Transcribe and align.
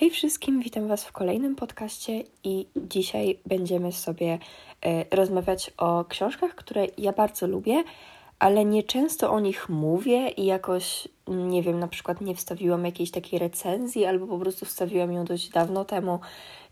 Hej 0.00 0.10
wszystkim, 0.10 0.60
witam 0.60 0.88
Was 0.88 1.04
w 1.04 1.12
kolejnym 1.12 1.56
podcaście 1.56 2.24
i 2.44 2.66
dzisiaj 2.76 3.38
będziemy 3.46 3.92
sobie 3.92 4.38
e, 4.82 5.16
rozmawiać 5.16 5.70
o 5.76 6.04
książkach, 6.04 6.54
które 6.54 6.86
ja 6.98 7.12
bardzo 7.12 7.46
lubię, 7.46 7.84
ale 8.38 8.64
nie 8.64 8.82
często 8.82 9.30
o 9.30 9.40
nich 9.40 9.68
mówię 9.68 10.28
i 10.28 10.44
jakoś, 10.44 11.08
nie 11.28 11.62
wiem, 11.62 11.78
na 11.78 11.88
przykład 11.88 12.20
nie 12.20 12.34
wstawiłam 12.34 12.84
jakiejś 12.84 13.10
takiej 13.10 13.38
recenzji 13.38 14.04
albo 14.04 14.26
po 14.26 14.38
prostu 14.38 14.66
wstawiłam 14.66 15.12
ją 15.12 15.24
dość 15.24 15.48
dawno 15.48 15.84
temu 15.84 16.20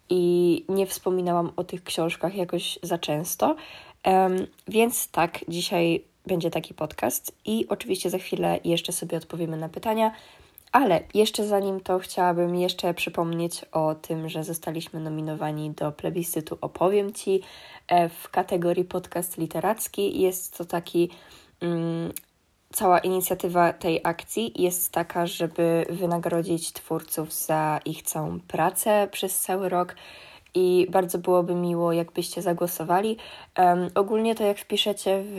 i 0.09 0.65
nie 0.69 0.87
wspominałam 0.87 1.53
o 1.57 1.65
tych 1.65 1.85
książkach 1.85 2.35
jakoś 2.35 2.79
za 2.83 2.99
często. 2.99 3.57
Um, 4.05 4.47
więc 4.69 5.11
tak, 5.11 5.45
dzisiaj 5.49 6.05
będzie 6.27 6.51
taki 6.51 6.75
podcast 6.75 7.33
i 7.45 7.67
oczywiście 7.69 8.11
za 8.11 8.19
chwilę 8.19 8.61
jeszcze 8.65 8.93
sobie 8.93 9.17
odpowiemy 9.17 9.57
na 9.57 9.69
pytania. 9.69 10.13
Ale 10.73 11.01
jeszcze 11.15 11.47
zanim 11.47 11.81
to 11.81 11.99
chciałabym 11.99 12.57
jeszcze 12.57 12.95
przypomnieć 12.95 13.65
o 13.73 13.95
tym, 13.95 14.29
że 14.29 14.45
zostaliśmy 14.45 15.01
nominowani 15.01 15.71
do 15.71 15.93
plebiscytu 15.93 16.59
Opowiem 16.61 17.13
Ci 17.13 17.41
e, 17.89 18.09
w 18.09 18.31
kategorii 18.31 18.85
podcast 18.85 19.39
literacki. 19.39 20.21
Jest 20.21 20.59
to 20.59 20.65
taki. 20.65 21.11
Mm, 21.61 22.13
cała 22.73 22.99
inicjatywa 22.99 23.73
tej 23.73 24.01
akcji 24.05 24.63
jest 24.63 24.93
taka, 24.93 25.27
żeby 25.27 25.87
wynagrodzić 25.91 26.73
twórców 26.73 27.33
za 27.33 27.81
ich 27.85 28.03
całą 28.03 28.41
pracę 28.41 29.09
przez 29.13 29.39
cały 29.39 29.69
rok 29.69 29.95
i 30.55 30.87
bardzo 30.91 31.19
byłoby 31.19 31.55
miło, 31.55 31.93
jakbyście 31.93 32.43
zagłosowali. 32.43 33.17
Um, 33.59 33.91
ogólnie 33.95 34.35
to 34.35 34.45
jak 34.45 34.59
wpiszecie 34.59 35.23
w 35.25 35.39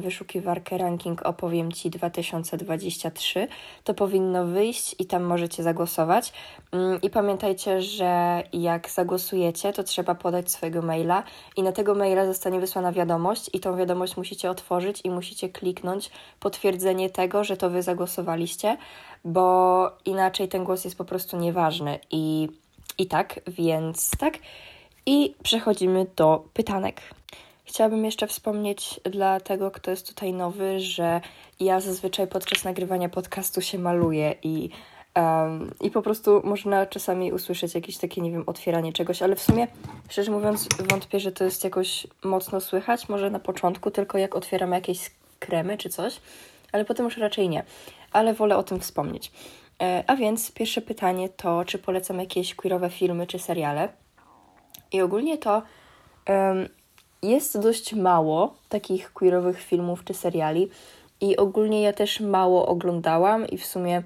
wyszukiwarkę 0.00 0.78
ranking 0.78 1.26
opowiem 1.26 1.72
Ci 1.72 1.90
2023, 1.90 3.48
to 3.84 3.94
powinno 3.94 4.46
wyjść 4.46 4.96
i 4.98 5.06
tam 5.06 5.22
możecie 5.22 5.62
zagłosować. 5.62 6.32
Um, 6.72 7.00
I 7.02 7.10
pamiętajcie, 7.10 7.82
że 7.82 8.42
jak 8.52 8.90
zagłosujecie, 8.90 9.72
to 9.72 9.82
trzeba 9.82 10.14
podać 10.14 10.50
swojego 10.50 10.82
maila 10.82 11.22
i 11.56 11.62
na 11.62 11.72
tego 11.72 11.94
maila 11.94 12.26
zostanie 12.26 12.60
wysłana 12.60 12.92
wiadomość 12.92 13.50
i 13.52 13.60
tą 13.60 13.76
wiadomość 13.76 14.16
musicie 14.16 14.50
otworzyć 14.50 15.00
i 15.04 15.10
musicie 15.10 15.48
kliknąć 15.48 16.10
potwierdzenie 16.40 17.10
tego, 17.10 17.44
że 17.44 17.56
to 17.56 17.70
Wy 17.70 17.82
zagłosowaliście, 17.82 18.76
bo 19.24 19.90
inaczej 20.04 20.48
ten 20.48 20.64
głos 20.64 20.84
jest 20.84 20.98
po 20.98 21.04
prostu 21.04 21.36
nieważny 21.36 21.98
i 22.10 22.48
i 22.98 23.06
tak, 23.06 23.40
więc 23.46 24.10
tak. 24.18 24.38
I 25.06 25.34
przechodzimy 25.42 26.06
do 26.16 26.44
pytanek. 26.54 27.00
Chciałabym 27.64 28.04
jeszcze 28.04 28.26
wspomnieć 28.26 29.00
dla 29.04 29.40
tego, 29.40 29.70
kto 29.70 29.90
jest 29.90 30.08
tutaj 30.08 30.32
nowy, 30.32 30.80
że 30.80 31.20
ja 31.60 31.80
zazwyczaj 31.80 32.26
podczas 32.26 32.64
nagrywania 32.64 33.08
podcastu 33.08 33.60
się 33.60 33.78
maluję 33.78 34.34
i, 34.42 34.70
um, 35.16 35.74
i 35.80 35.90
po 35.90 36.02
prostu 36.02 36.40
można 36.44 36.86
czasami 36.86 37.32
usłyszeć 37.32 37.74
jakieś 37.74 37.96
takie, 37.98 38.20
nie 38.20 38.30
wiem, 38.30 38.44
otwieranie 38.46 38.92
czegoś, 38.92 39.22
ale 39.22 39.36
w 39.36 39.42
sumie, 39.42 39.66
szczerze 40.08 40.30
mówiąc, 40.32 40.68
wątpię, 40.90 41.20
że 41.20 41.32
to 41.32 41.44
jest 41.44 41.64
jakoś 41.64 42.06
mocno 42.24 42.60
słychać. 42.60 43.08
Może 43.08 43.30
na 43.30 43.40
początku, 43.40 43.90
tylko 43.90 44.18
jak 44.18 44.36
otwieram 44.36 44.72
jakieś 44.72 45.10
kremy 45.38 45.78
czy 45.78 45.88
coś, 45.88 46.20
ale 46.72 46.84
potem 46.84 47.04
już 47.04 47.16
raczej 47.16 47.48
nie. 47.48 47.64
Ale 48.12 48.34
wolę 48.34 48.56
o 48.56 48.62
tym 48.62 48.80
wspomnieć. 48.80 49.32
E, 49.82 50.04
a 50.06 50.16
więc 50.16 50.52
pierwsze 50.52 50.80
pytanie 50.82 51.28
to, 51.28 51.64
czy 51.64 51.78
polecam 51.78 52.18
jakieś 52.18 52.54
queerowe 52.54 52.90
filmy 52.90 53.26
czy 53.26 53.38
seriale. 53.38 53.88
I 54.92 55.00
ogólnie 55.00 55.38
to 55.38 55.62
um, 56.28 56.68
jest 57.22 57.60
dość 57.60 57.94
mało 57.94 58.54
takich 58.68 59.12
queerowych 59.12 59.60
filmów 59.60 60.04
czy 60.04 60.14
seriali. 60.14 60.68
I 61.20 61.36
ogólnie 61.36 61.82
ja 61.82 61.92
też 61.92 62.20
mało 62.20 62.66
oglądałam 62.66 63.46
i 63.46 63.58
w 63.58 63.66
sumie 63.66 64.02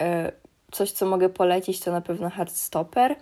e, 0.00 0.32
coś, 0.70 0.92
co 0.92 1.06
mogę 1.06 1.28
polecić, 1.28 1.80
to 1.80 1.92
na 1.92 2.00
pewno 2.00 2.30
Heartstopper. 2.30 3.16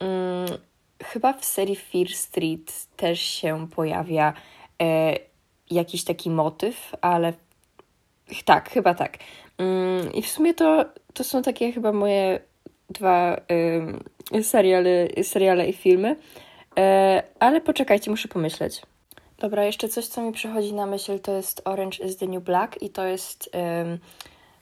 Um, 0.00 0.58
chyba 1.02 1.32
w 1.32 1.44
serii 1.44 1.76
Fear 1.76 2.08
Street 2.08 2.86
też 2.96 3.20
się 3.20 3.68
pojawia 3.68 4.32
e, 4.82 5.16
jakiś 5.70 6.04
taki 6.04 6.30
motyw, 6.30 6.94
ale 7.00 7.32
tak, 8.44 8.70
chyba 8.70 8.94
tak. 8.94 9.18
Um, 9.58 10.12
I 10.12 10.22
w 10.22 10.28
sumie 10.28 10.54
to 10.54 10.84
to 11.14 11.24
są 11.24 11.42
takie 11.42 11.72
chyba 11.72 11.92
moje 11.92 12.40
dwa 12.90 13.36
y, 14.34 14.44
seriale, 14.44 15.08
seriale 15.22 15.68
i 15.68 15.72
filmy. 15.72 16.16
E, 16.78 17.22
ale 17.40 17.60
poczekajcie, 17.60 18.10
muszę 18.10 18.28
pomyśleć. 18.28 18.82
Dobra, 19.38 19.64
jeszcze 19.64 19.88
coś, 19.88 20.06
co 20.06 20.22
mi 20.22 20.32
przychodzi 20.32 20.74
na 20.74 20.86
myśl, 20.86 21.18
to 21.18 21.32
jest 21.32 21.62
Orange 21.64 22.04
is 22.04 22.16
the 22.16 22.26
New 22.26 22.42
Black 22.42 22.82
i 22.82 22.90
to 22.90 23.04
jest, 23.04 23.50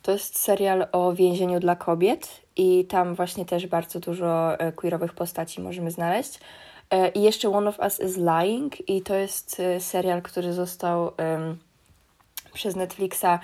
to 0.03 0.13
jest 0.13 0.39
serial 0.39 0.87
o 0.93 1.13
więzieniu 1.13 1.61
dla 1.61 1.77
kobiet 1.77 2.41
i 2.57 2.85
tam 2.85 3.15
właśnie 3.15 3.45
też 3.45 3.67
bardzo 3.67 4.01
dużo 4.01 4.61
e, 4.61 4.73
queerowych 4.73 5.13
postaci 5.13 5.61
możemy 5.61 5.91
znaleźć. 5.91 6.41
E, 6.91 7.09
I 7.09 7.23
jeszcze 7.23 7.49
One 7.49 7.69
of 7.69 7.79
Us 7.79 8.01
is 8.01 8.17
Lying 8.17 8.91
i 8.91 9.03
to 9.03 9.15
jest 9.15 9.63
serial, 9.79 10.23
który 10.23 10.53
został 10.53 11.13
przez 12.53 12.77
Netflixa 12.77 13.39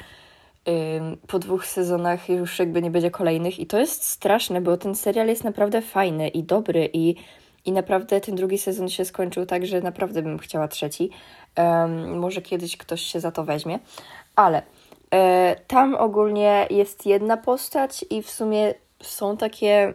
po 1.26 1.38
dwóch 1.38 1.66
sezonach 1.66 2.28
już 2.28 2.58
jakby 2.58 2.82
nie 2.82 2.90
będzie 2.90 3.10
kolejnych 3.10 3.60
i 3.60 3.66
to 3.66 3.78
jest 3.78 4.02
straszne, 4.02 4.60
bo 4.60 4.76
ten 4.76 4.94
serial 4.94 5.26
jest 5.26 5.44
naprawdę 5.44 5.82
fajny 5.82 6.28
i 6.28 6.42
dobry 6.42 6.90
i, 6.92 7.14
i 7.64 7.72
naprawdę 7.72 8.20
ten 8.20 8.34
drugi 8.34 8.58
sezon 8.58 8.88
się 8.88 9.04
skończył 9.04 9.46
tak, 9.46 9.66
że 9.66 9.80
naprawdę 9.80 10.22
bym 10.22 10.38
chciała 10.38 10.68
trzeci. 10.68 11.10
Um, 11.58 12.18
może 12.18 12.42
kiedyś 12.42 12.76
ktoś 12.76 13.00
się 13.02 13.20
za 13.20 13.32
to 13.32 13.44
weźmie, 13.44 13.78
ale 14.36 14.62
e, 15.14 15.56
tam 15.66 15.94
ogólnie 15.94 16.66
jest 16.70 17.06
jedna 17.06 17.36
postać 17.36 18.04
i 18.10 18.22
w 18.22 18.30
sumie 18.30 18.74
są 19.00 19.36
takie 19.36 19.94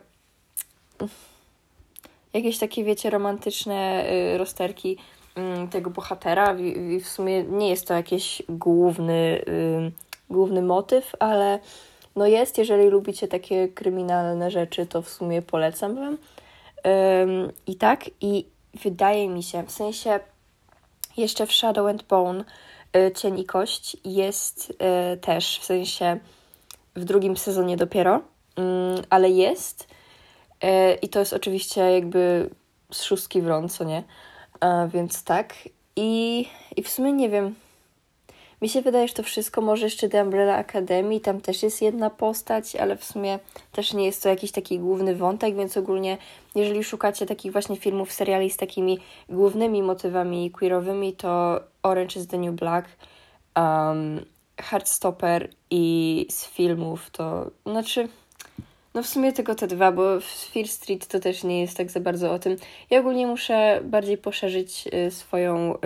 jakieś 2.33 2.57
takie, 2.57 2.83
wiecie, 2.83 3.09
romantyczne 3.09 4.05
y, 4.11 4.37
rozterki 4.37 4.97
y, 5.37 5.67
tego 5.67 5.89
bohatera 5.89 6.59
i, 6.59 6.99
w 6.99 7.07
sumie 7.07 7.43
nie 7.43 7.69
jest 7.69 7.87
to 7.87 7.93
jakiś 7.93 8.41
główny 8.49 9.41
y, 9.47 9.91
główny 10.29 10.61
motyw, 10.61 11.15
ale 11.19 11.59
no 12.15 12.27
jest, 12.27 12.57
jeżeli 12.57 12.89
lubicie 12.89 13.27
takie 13.27 13.67
kryminalne 13.67 14.51
rzeczy, 14.51 14.85
to 14.85 15.01
w 15.01 15.09
sumie 15.09 15.41
polecam 15.41 15.95
Wam. 15.95 16.17
Um, 16.83 17.51
I 17.67 17.75
tak, 17.75 18.09
i 18.21 18.45
wydaje 18.73 19.29
mi 19.29 19.43
się, 19.43 19.63
w 19.63 19.71
sensie 19.71 20.19
jeszcze 21.17 21.47
w 21.47 21.53
Shadow 21.53 21.87
and 21.87 22.03
Bone 22.03 22.43
y, 22.97 23.11
Cień 23.11 23.39
i 23.39 23.45
Kość 23.45 23.97
jest 24.05 24.69
y, 25.13 25.17
też, 25.17 25.59
w 25.59 25.65
sensie 25.65 26.19
w 26.95 27.05
drugim 27.05 27.37
sezonie 27.37 27.77
dopiero, 27.77 28.21
ale 29.09 29.29
jest. 29.29 29.87
Y, 30.63 30.93
I 31.01 31.09
to 31.09 31.19
jest 31.19 31.33
oczywiście 31.33 31.81
jakby 31.81 32.49
z 32.91 33.03
szóstki 33.03 33.41
w 33.41 33.45
co 33.69 33.83
nie? 33.83 34.03
więc 34.87 35.23
tak. 35.23 35.55
I, 35.95 36.47
I 36.75 36.83
w 36.83 36.89
sumie 36.89 37.13
nie 37.13 37.29
wiem, 37.29 37.55
mi 38.61 38.69
się 38.69 38.81
wydaje, 38.81 39.07
że 39.07 39.13
to 39.13 39.23
wszystko 39.23 39.61
może 39.61 39.85
jeszcze 39.85 40.09
The 40.09 40.23
Umbrella 40.23 40.55
Academy, 40.55 41.19
tam 41.19 41.41
też 41.41 41.63
jest 41.63 41.81
jedna 41.81 42.09
postać, 42.09 42.75
ale 42.75 42.97
w 42.97 43.03
sumie 43.03 43.39
też 43.71 43.93
nie 43.93 44.05
jest 44.05 44.23
to 44.23 44.29
jakiś 44.29 44.51
taki 44.51 44.79
główny 44.79 45.15
wątek, 45.15 45.55
więc 45.55 45.77
ogólnie 45.77 46.17
jeżeli 46.55 46.83
szukacie 46.83 47.25
takich 47.25 47.51
właśnie 47.51 47.75
filmów, 47.75 48.13
seriali 48.13 48.49
z 48.49 48.57
takimi 48.57 48.99
głównymi 49.29 49.83
motywami 49.83 50.51
queerowymi, 50.51 51.13
to 51.13 51.59
Orange 51.83 52.19
is 52.19 52.27
the 52.27 52.37
New 52.37 52.55
Black, 52.55 52.87
um, 53.55 54.25
Heartstopper 54.61 55.49
i 55.69 56.25
z 56.29 56.47
filmów 56.47 57.09
to, 57.11 57.51
znaczy... 57.65 58.07
No 58.93 59.03
w 59.03 59.07
sumie 59.07 59.33
tylko 59.33 59.55
te 59.55 59.67
dwa, 59.67 59.91
bo 59.91 60.19
Fear 60.53 60.67
Street 60.67 61.07
to 61.07 61.19
też 61.19 61.43
nie 61.43 61.61
jest 61.61 61.77
tak 61.77 61.91
za 61.91 61.99
bardzo 61.99 62.33
o 62.33 62.39
tym. 62.39 62.55
Ja 62.89 62.99
ogólnie 62.99 63.27
muszę 63.27 63.81
bardziej 63.83 64.17
poszerzyć 64.17 64.87
y, 65.07 65.11
swoją... 65.11 65.77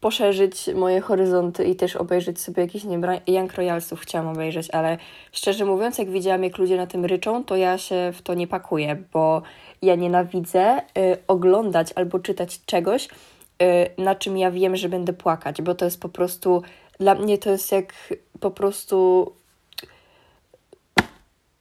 poszerzyć 0.00 0.70
moje 0.74 1.00
horyzonty 1.00 1.64
i 1.64 1.76
też 1.76 1.96
obejrzeć 1.96 2.40
sobie 2.40 2.62
jakiś, 2.62 2.84
nie 2.84 2.98
wiem, 2.98 3.20
Young 3.26 3.54
Royalsów 3.54 4.00
chciałam 4.00 4.28
obejrzeć, 4.28 4.70
ale 4.70 4.98
szczerze 5.32 5.64
mówiąc, 5.64 5.98
jak 5.98 6.10
widziałam, 6.10 6.44
jak 6.44 6.58
ludzie 6.58 6.76
na 6.76 6.86
tym 6.86 7.04
ryczą, 7.04 7.44
to 7.44 7.56
ja 7.56 7.78
się 7.78 8.12
w 8.14 8.22
to 8.22 8.34
nie 8.34 8.46
pakuję, 8.46 9.02
bo 9.12 9.42
ja 9.82 9.94
nienawidzę 9.94 10.78
y, 10.78 10.82
oglądać 11.28 11.92
albo 11.94 12.18
czytać 12.18 12.64
czegoś, 12.64 13.08
y, 13.08 14.02
na 14.02 14.14
czym 14.14 14.38
ja 14.38 14.50
wiem, 14.50 14.76
że 14.76 14.88
będę 14.88 15.12
płakać, 15.12 15.62
bo 15.62 15.74
to 15.74 15.84
jest 15.84 16.00
po 16.00 16.08
prostu, 16.08 16.62
dla 17.00 17.14
mnie 17.14 17.38
to 17.38 17.50
jest 17.50 17.72
jak 17.72 17.94
po 18.40 18.50
prostu 18.50 19.32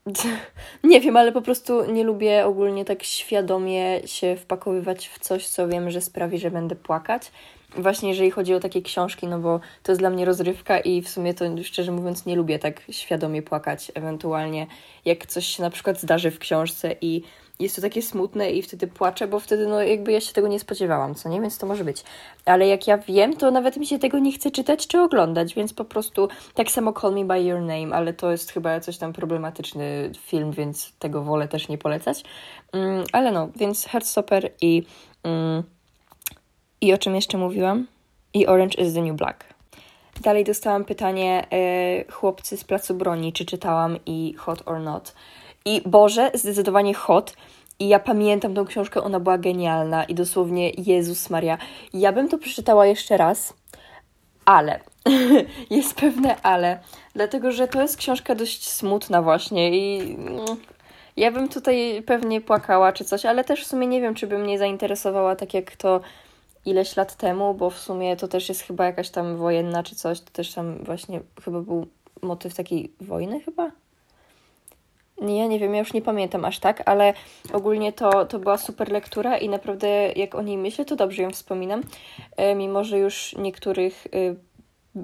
nie 0.84 1.02
wiem, 1.02 1.18
ale 1.18 1.32
po 1.32 1.42
prostu 1.42 1.92
nie 1.92 2.04
lubię 2.04 2.46
ogólnie 2.46 2.86
tak 2.86 3.04
świadomie 3.04 4.08
się 4.08 4.36
wpakowywać 4.36 5.08
w 5.08 5.20
coś, 5.20 5.48
co 5.48 5.68
wiem, 5.68 5.90
że 5.92 6.02
sprawi, 6.02 6.40
że 6.40 6.52
będę 6.52 6.76
płakać. 6.76 7.32
Właśnie 7.76 8.10
jeżeli 8.10 8.32
chodzi 8.32 8.54
o 8.54 8.60
takie 8.60 8.82
książki, 8.82 9.28
no 9.28 9.40
bo 9.40 9.60
to 9.84 9.92
jest 9.92 10.02
dla 10.02 10.10
mnie 10.10 10.26
rozrywka 10.26 10.80
i 10.80 11.02
w 11.02 11.10
sumie 11.10 11.34
to 11.34 11.46
szczerze 11.64 11.92
mówiąc 11.92 12.26
nie 12.26 12.36
lubię 12.36 12.60
tak 12.60 12.82
świadomie 12.90 13.42
płakać, 13.42 13.92
ewentualnie 13.96 14.68
jak 15.06 15.26
coś 15.26 15.46
się 15.46 15.64
na 15.64 15.70
przykład 15.70 16.02
zdarzy 16.02 16.32
w 16.32 16.40
książce 16.40 16.96
i 17.02 17.22
jest 17.60 17.76
to 17.76 17.82
takie 17.82 18.02
smutne 18.02 18.52
i 18.52 18.62
wtedy 18.62 18.88
płaczę, 18.88 19.28
bo 19.28 19.40
wtedy 19.40 19.68
no 19.68 19.82
jakby 19.82 20.12
ja 20.12 20.22
się 20.22 20.34
tego 20.34 20.48
nie 20.48 20.60
spodziewałam, 20.60 21.16
co 21.16 21.30
nie? 21.30 21.42
Więc 21.42 21.58
to 21.58 21.68
może 21.68 21.84
być. 21.84 22.04
Ale 22.46 22.68
jak 22.68 22.88
ja 22.88 22.98
wiem, 22.98 23.38
to 23.38 23.52
nawet 23.52 23.78
mi 23.78 23.88
się 23.88 24.00
tego 24.00 24.20
nie 24.20 24.32
chce 24.32 24.52
czytać 24.52 24.88
czy 24.88 25.02
oglądać, 25.02 25.56
więc 25.56 25.74
po 25.74 25.86
prostu 25.86 26.28
tak 26.54 26.72
samo 26.72 26.94
Call 26.94 27.14
Me 27.14 27.26
By 27.26 27.44
Your 27.44 27.62
Name, 27.62 27.96
ale 27.96 28.14
to 28.14 28.32
jest 28.32 28.52
chyba 28.52 28.80
coś 28.80 28.98
tam 28.98 29.14
problematyczny 29.14 30.12
film, 30.26 30.52
więc 30.52 30.94
tego 31.00 31.24
wolę 31.24 31.48
też 31.48 31.68
nie 31.68 31.78
polecać. 31.78 32.24
Mm, 32.72 33.04
ale 33.12 33.32
no, 33.32 33.50
więc 33.56 33.86
Heartstopper 33.86 34.52
i 34.62 34.84
mm, 35.24 35.64
i 36.86 36.94
o 36.94 36.98
czym 36.98 37.16
jeszcze 37.16 37.38
mówiłam? 37.38 37.88
I 38.34 38.48
Orange 38.48 38.82
is 38.82 38.94
the 38.94 39.02
New 39.02 39.16
Black. 39.16 39.46
Dalej 40.22 40.44
dostałam 40.44 40.86
pytanie 40.86 41.48
y, 42.08 42.12
chłopcy 42.12 42.58
z 42.58 42.64
placu 42.64 42.96
broni, 42.96 43.34
czy 43.34 43.46
czytałam 43.46 43.98
i 44.06 44.34
Hot 44.38 44.64
or 44.66 44.80
Not. 44.80 45.16
I 45.66 45.82
Boże, 45.86 46.32
zdecydowanie 46.34 46.94
hot. 46.94 47.34
I 47.80 47.88
ja 47.88 48.00
pamiętam 48.00 48.56
tą 48.56 48.66
książkę, 48.66 49.04
ona 49.04 49.20
była 49.20 49.38
genialna 49.38 50.04
i 50.04 50.16
dosłownie 50.16 50.70
Jezus 50.70 51.30
Maria. 51.30 51.58
Ja 51.94 52.12
bym 52.12 52.30
to 52.30 52.38
przeczytała 52.38 52.86
jeszcze 52.86 53.18
raz, 53.18 53.54
ale 54.46 54.80
jest 55.70 55.96
pewne 55.96 56.42
ale, 56.42 56.80
dlatego 57.14 57.52
że 57.52 57.68
to 57.68 57.82
jest 57.82 57.98
książka 57.98 58.36
dość 58.36 58.70
smutna 58.70 59.22
właśnie 59.22 59.78
i 59.78 60.16
no, 60.18 60.46
ja 61.18 61.32
bym 61.32 61.50
tutaj 61.50 62.04
pewnie 62.06 62.42
płakała 62.42 62.92
czy 62.92 63.06
coś, 63.06 63.26
ale 63.26 63.44
też 63.44 63.64
w 63.64 63.68
sumie 63.68 63.88
nie 63.88 64.02
wiem, 64.02 64.16
czy 64.16 64.28
by 64.28 64.38
mnie 64.38 64.58
zainteresowała 64.58 65.36
tak 65.36 65.54
jak 65.54 65.76
to 65.76 66.02
ileś 66.66 66.96
lat 66.96 67.16
temu, 67.16 67.54
bo 67.54 67.70
w 67.70 67.80
sumie 67.80 68.16
to 68.16 68.28
też 68.28 68.50
jest 68.50 68.62
chyba 68.62 68.86
jakaś 68.86 69.10
tam 69.10 69.38
wojenna 69.38 69.84
czy 69.84 69.96
coś, 69.96 70.22
to 70.22 70.32
też 70.32 70.54
tam 70.54 70.84
właśnie 70.84 71.22
chyba 71.44 71.62
był 71.62 71.88
motyw 72.22 72.56
takiej 72.56 72.92
wojny 73.02 73.40
chyba? 73.40 73.72
Nie, 75.22 75.40
ja 75.40 75.48
nie 75.48 75.60
wiem, 75.60 75.74
ja 75.74 75.80
już 75.80 75.94
nie 75.94 76.02
pamiętam 76.02 76.46
aż 76.46 76.60
tak, 76.60 76.90
ale 76.90 77.14
ogólnie 77.54 77.94
to, 77.94 78.26
to 78.26 78.40
była 78.40 78.58
super 78.58 78.92
lektura 78.92 79.38
i 79.38 79.50
naprawdę 79.50 79.88
jak 80.16 80.36
o 80.36 80.42
niej 80.42 80.58
myślę, 80.58 80.86
to 80.86 80.96
dobrze 80.96 81.22
ją 81.24 81.32
wspominam, 81.32 81.82
e, 82.38 82.56
mimo 82.56 82.84
że 82.84 83.00
już 83.00 83.36
niektórych 83.38 84.08
e, 84.08 84.36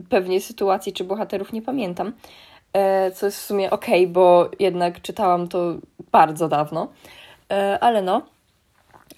pewnie 0.09 0.41
sytuacji 0.41 0.93
czy 0.93 1.03
bohaterów 1.03 1.53
nie 1.53 1.61
pamiętam, 1.61 2.13
e, 2.73 3.11
co 3.11 3.25
jest 3.25 3.39
w 3.39 3.45
sumie 3.45 3.71
okej, 3.71 4.03
okay, 4.03 4.13
bo 4.13 4.49
jednak 4.59 5.01
czytałam 5.01 5.47
to 5.47 5.75
bardzo 6.11 6.47
dawno, 6.47 6.87
ale 7.81 8.01
no. 8.01 8.21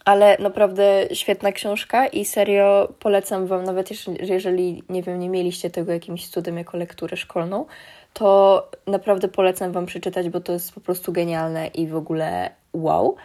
Ale 0.05 0.37
naprawdę 0.39 1.07
świetna 1.13 1.51
książka 1.51 2.07
i 2.07 2.25
serio 2.25 2.93
polecam 2.99 3.47
Wam, 3.47 3.63
nawet 3.63 3.89
jeżeli, 4.19 4.83
nie 4.89 5.03
wiem, 5.03 5.19
nie 5.19 5.29
mieliście 5.29 5.69
tego 5.69 5.91
jakimś 5.91 6.29
cudem 6.29 6.57
jako 6.57 6.77
lekturę 6.77 7.17
szkolną, 7.17 7.65
to 8.13 8.67
naprawdę 8.87 9.27
polecam 9.27 9.71
Wam 9.71 9.85
przeczytać, 9.85 10.29
bo 10.29 10.39
to 10.39 10.53
jest 10.53 10.73
po 10.73 10.81
prostu 10.81 11.11
genialne 11.11 11.67
i 11.67 11.87
w 11.87 11.95
ogóle 11.95 12.49
wow. 12.73 13.15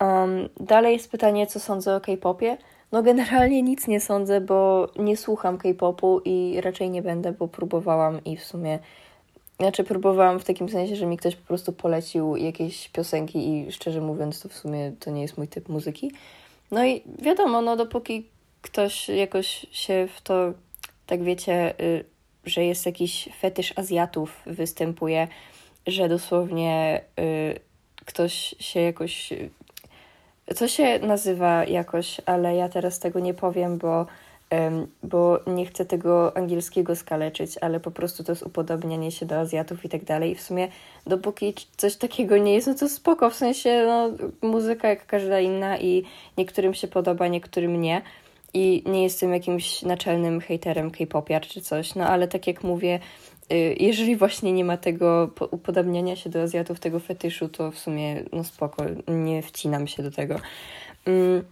Um, 0.00 0.48
dalej 0.60 0.92
jest 0.92 1.10
pytanie, 1.10 1.46
co 1.46 1.60
sądzę 1.60 1.96
o 1.96 2.00
K-popie. 2.00 2.56
No 2.92 3.02
generalnie 3.02 3.62
nic 3.62 3.88
nie 3.88 4.00
sądzę, 4.00 4.40
bo 4.40 4.88
nie 4.98 5.16
słucham 5.16 5.58
K-popu 5.58 6.20
i 6.24 6.60
raczej 6.60 6.90
nie 6.90 7.02
będę, 7.02 7.32
bo 7.32 7.48
próbowałam 7.48 8.24
i 8.24 8.36
w 8.36 8.44
sumie 8.44 8.78
znaczy 9.62 9.84
próbowałam 9.84 10.40
w 10.40 10.44
takim 10.44 10.68
sensie, 10.68 10.96
że 10.96 11.06
mi 11.06 11.16
ktoś 11.16 11.36
po 11.36 11.46
prostu 11.46 11.72
polecił 11.72 12.36
jakieś 12.36 12.88
piosenki 12.88 13.48
i 13.48 13.72
szczerze 13.72 14.00
mówiąc 14.00 14.40
to 14.40 14.48
w 14.48 14.54
sumie 14.54 14.92
to 15.00 15.10
nie 15.10 15.22
jest 15.22 15.38
mój 15.38 15.48
typ 15.48 15.68
muzyki. 15.68 16.12
No 16.70 16.86
i 16.86 17.02
wiadomo, 17.18 17.62
no 17.62 17.76
dopóki 17.76 18.26
ktoś 18.62 19.08
jakoś 19.08 19.66
się 19.70 20.08
w 20.16 20.20
to, 20.20 20.52
tak 21.06 21.22
wiecie, 21.22 21.80
y, 21.80 22.04
że 22.44 22.64
jest 22.64 22.86
jakiś 22.86 23.28
fetysz 23.40 23.72
Azjatów 23.76 24.42
występuje, 24.46 25.28
że 25.86 26.08
dosłownie 26.08 27.00
y, 27.20 27.60
ktoś 28.04 28.54
się 28.58 28.80
jakoś. 28.80 29.32
Co 30.54 30.68
się 30.68 30.98
nazywa 30.98 31.64
jakoś, 31.64 32.20
ale 32.26 32.56
ja 32.56 32.68
teraz 32.68 32.98
tego 32.98 33.20
nie 33.20 33.34
powiem, 33.34 33.78
bo, 33.78 34.06
bo 35.02 35.40
nie 35.46 35.66
chcę 35.66 35.84
tego 35.84 36.36
angielskiego 36.36 36.96
skaleczyć, 36.96 37.58
ale 37.60 37.80
po 37.80 37.90
prostu 37.90 38.24
to 38.24 38.32
jest 38.32 38.42
upodobnianie 38.42 39.12
się 39.12 39.26
do 39.26 39.38
Azjatów 39.38 39.84
i 39.84 39.88
tak 39.88 40.04
dalej. 40.04 40.30
I 40.30 40.34
w 40.34 40.42
sumie 40.42 40.68
dopóki 41.06 41.54
coś 41.76 41.96
takiego 41.96 42.38
nie 42.38 42.54
jest, 42.54 42.66
no 42.66 42.74
to 42.74 42.88
spoko, 42.88 43.30
w 43.30 43.34
sensie 43.34 43.84
no, 43.86 44.10
muzyka 44.48 44.88
jak 44.88 45.06
każda 45.06 45.40
inna 45.40 45.78
i 45.78 46.04
niektórym 46.38 46.74
się 46.74 46.88
podoba, 46.88 47.28
niektórym 47.28 47.80
nie. 47.80 48.02
I 48.54 48.82
nie 48.86 49.02
jestem 49.02 49.32
jakimś 49.32 49.82
naczelnym 49.82 50.40
hejterem 50.40 50.90
K-popiar 50.90 51.42
czy 51.42 51.60
coś, 51.60 51.94
no 51.94 52.06
ale 52.06 52.28
tak 52.28 52.46
jak 52.46 52.64
mówię, 52.64 53.00
y, 53.52 53.76
jeżeli 53.80 54.16
właśnie 54.16 54.52
nie 54.52 54.64
ma 54.64 54.76
tego 54.76 55.30
upodabniania 55.50 56.16
się 56.16 56.30
do 56.30 56.42
Azjatów, 56.42 56.80
tego 56.80 57.00
fetyszu, 57.00 57.48
to 57.48 57.70
w 57.70 57.78
sumie 57.78 58.22
no 58.32 58.44
spoko, 58.44 58.84
nie 59.08 59.42
wcinam 59.42 59.86
się 59.86 60.02
do 60.02 60.10
tego. 60.10 60.36
Mm, 61.06 61.44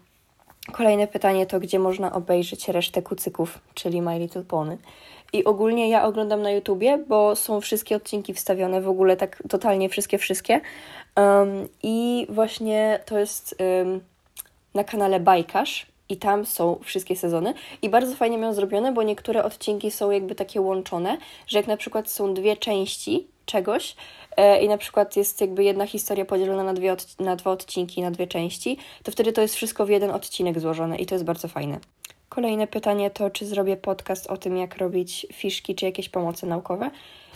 kolejne 0.73 1.07
pytanie 1.07 1.47
to, 1.47 1.61
gdzie 1.61 1.79
można 1.79 2.13
obejrzeć 2.13 2.69
resztę 2.69 3.03
kucyków, 3.03 3.59
czyli 3.75 4.03
My 4.03 4.19
Little 4.19 4.43
Pony. 4.43 4.79
I 5.33 5.45
ogólnie 5.45 5.89
ja 5.89 6.05
oglądam 6.05 6.43
na 6.43 6.51
YouTubie, 6.51 6.99
bo 7.09 7.37
są 7.37 7.61
wszystkie 7.61 7.97
odcinki 7.97 8.35
wstawione, 8.35 8.81
w 8.81 8.89
ogóle 8.89 9.17
tak 9.17 9.43
totalnie 9.49 9.89
wszystkie, 9.89 10.19
wszystkie. 10.19 10.61
Um, 11.17 11.69
I 11.83 12.27
właśnie 12.29 13.01
to 13.07 13.19
jest 13.19 13.57
um, 13.61 14.01
na 14.75 14.85
kanale 14.85 15.21
Bajkarz 15.21 15.87
i 16.09 16.17
tam 16.17 16.47
są 16.47 16.79
wszystkie 16.85 17.17
sezony. 17.17 17.55
I 17.83 17.89
bardzo 17.89 18.15
fajnie 18.15 18.39
mają 18.39 18.55
zrobione, 18.55 18.93
bo 18.93 19.03
niektóre 19.03 19.45
odcinki 19.45 19.91
są 19.91 20.11
jakby 20.11 20.35
takie 20.35 20.61
łączone, 20.61 21.19
że 21.47 21.59
jak 21.59 21.67
na 21.67 21.77
przykład 21.77 22.11
są 22.11 22.35
dwie 22.35 22.57
części 22.57 23.27
czegoś 23.47 23.97
i 24.63 24.69
na 24.69 24.79
przykład 24.79 25.17
jest 25.17 25.41
jakby 25.41 25.65
jedna 25.65 25.87
historia 25.87 26.25
podzielona 26.25 26.65
na, 26.65 26.75
dwie 26.75 26.97
na 27.19 27.37
dwa 27.37 27.51
odcinki, 27.51 28.03
na 28.03 28.11
dwie 28.11 28.27
części, 28.27 28.77
to 29.03 29.13
wtedy 29.13 29.33
to 29.33 29.43
jest 29.43 29.55
wszystko 29.55 29.87
w 29.87 29.89
jeden 29.89 30.11
odcinek 30.11 30.61
złożone 30.61 30.97
i 30.97 31.07
to 31.07 31.15
jest 31.15 31.25
bardzo 31.25 31.49
fajne. 31.49 31.81
Kolejne 32.29 32.67
pytanie 32.67 33.11
to, 33.11 33.31
czy 33.31 33.47
zrobię 33.47 33.77
podcast 33.77 34.27
o 34.27 34.37
tym, 34.37 34.57
jak 34.57 34.77
robić 34.77 35.27
fiszki, 35.33 35.75
czy 35.75 35.85
jakieś 35.85 36.09
pomoce 36.09 36.47
naukowe. 36.47 36.91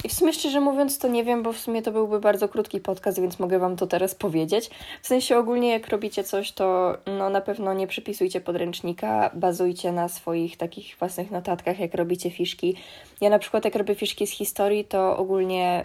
I 0.04 0.08
w 0.08 0.12
sumie 0.12 0.32
szczerze 0.32 0.60
mówiąc, 0.60 0.98
to 0.98 1.08
nie 1.08 1.24
wiem, 1.24 1.42
bo 1.42 1.52
w 1.52 1.58
sumie 1.58 1.82
to 1.82 1.92
byłby 1.92 2.20
bardzo 2.20 2.48
krótki 2.48 2.80
podcast, 2.80 3.20
więc 3.20 3.38
mogę 3.38 3.58
Wam 3.58 3.76
to 3.76 3.86
teraz 3.86 4.14
powiedzieć. 4.14 4.70
W 5.02 5.06
sensie 5.06 5.38
ogólnie, 5.38 5.70
jak 5.70 5.88
robicie 5.88 6.24
coś, 6.24 6.52
to 6.52 6.96
no, 7.18 7.30
na 7.30 7.40
pewno 7.40 7.74
nie 7.74 7.86
przypisujcie 7.86 8.40
podręcznika, 8.40 9.30
bazujcie 9.34 9.92
na 9.92 10.08
swoich 10.08 10.56
takich 10.56 10.96
własnych 10.98 11.30
notatkach, 11.30 11.78
jak 11.78 11.94
robicie 11.94 12.30
fiszki. 12.30 12.76
Ja 13.20 13.30
na 13.30 13.38
przykład, 13.38 13.64
jak 13.64 13.74
robię 13.74 13.94
fiszki 13.94 14.26
z 14.26 14.30
historii, 14.30 14.84
to 14.84 15.16
ogólnie. 15.16 15.82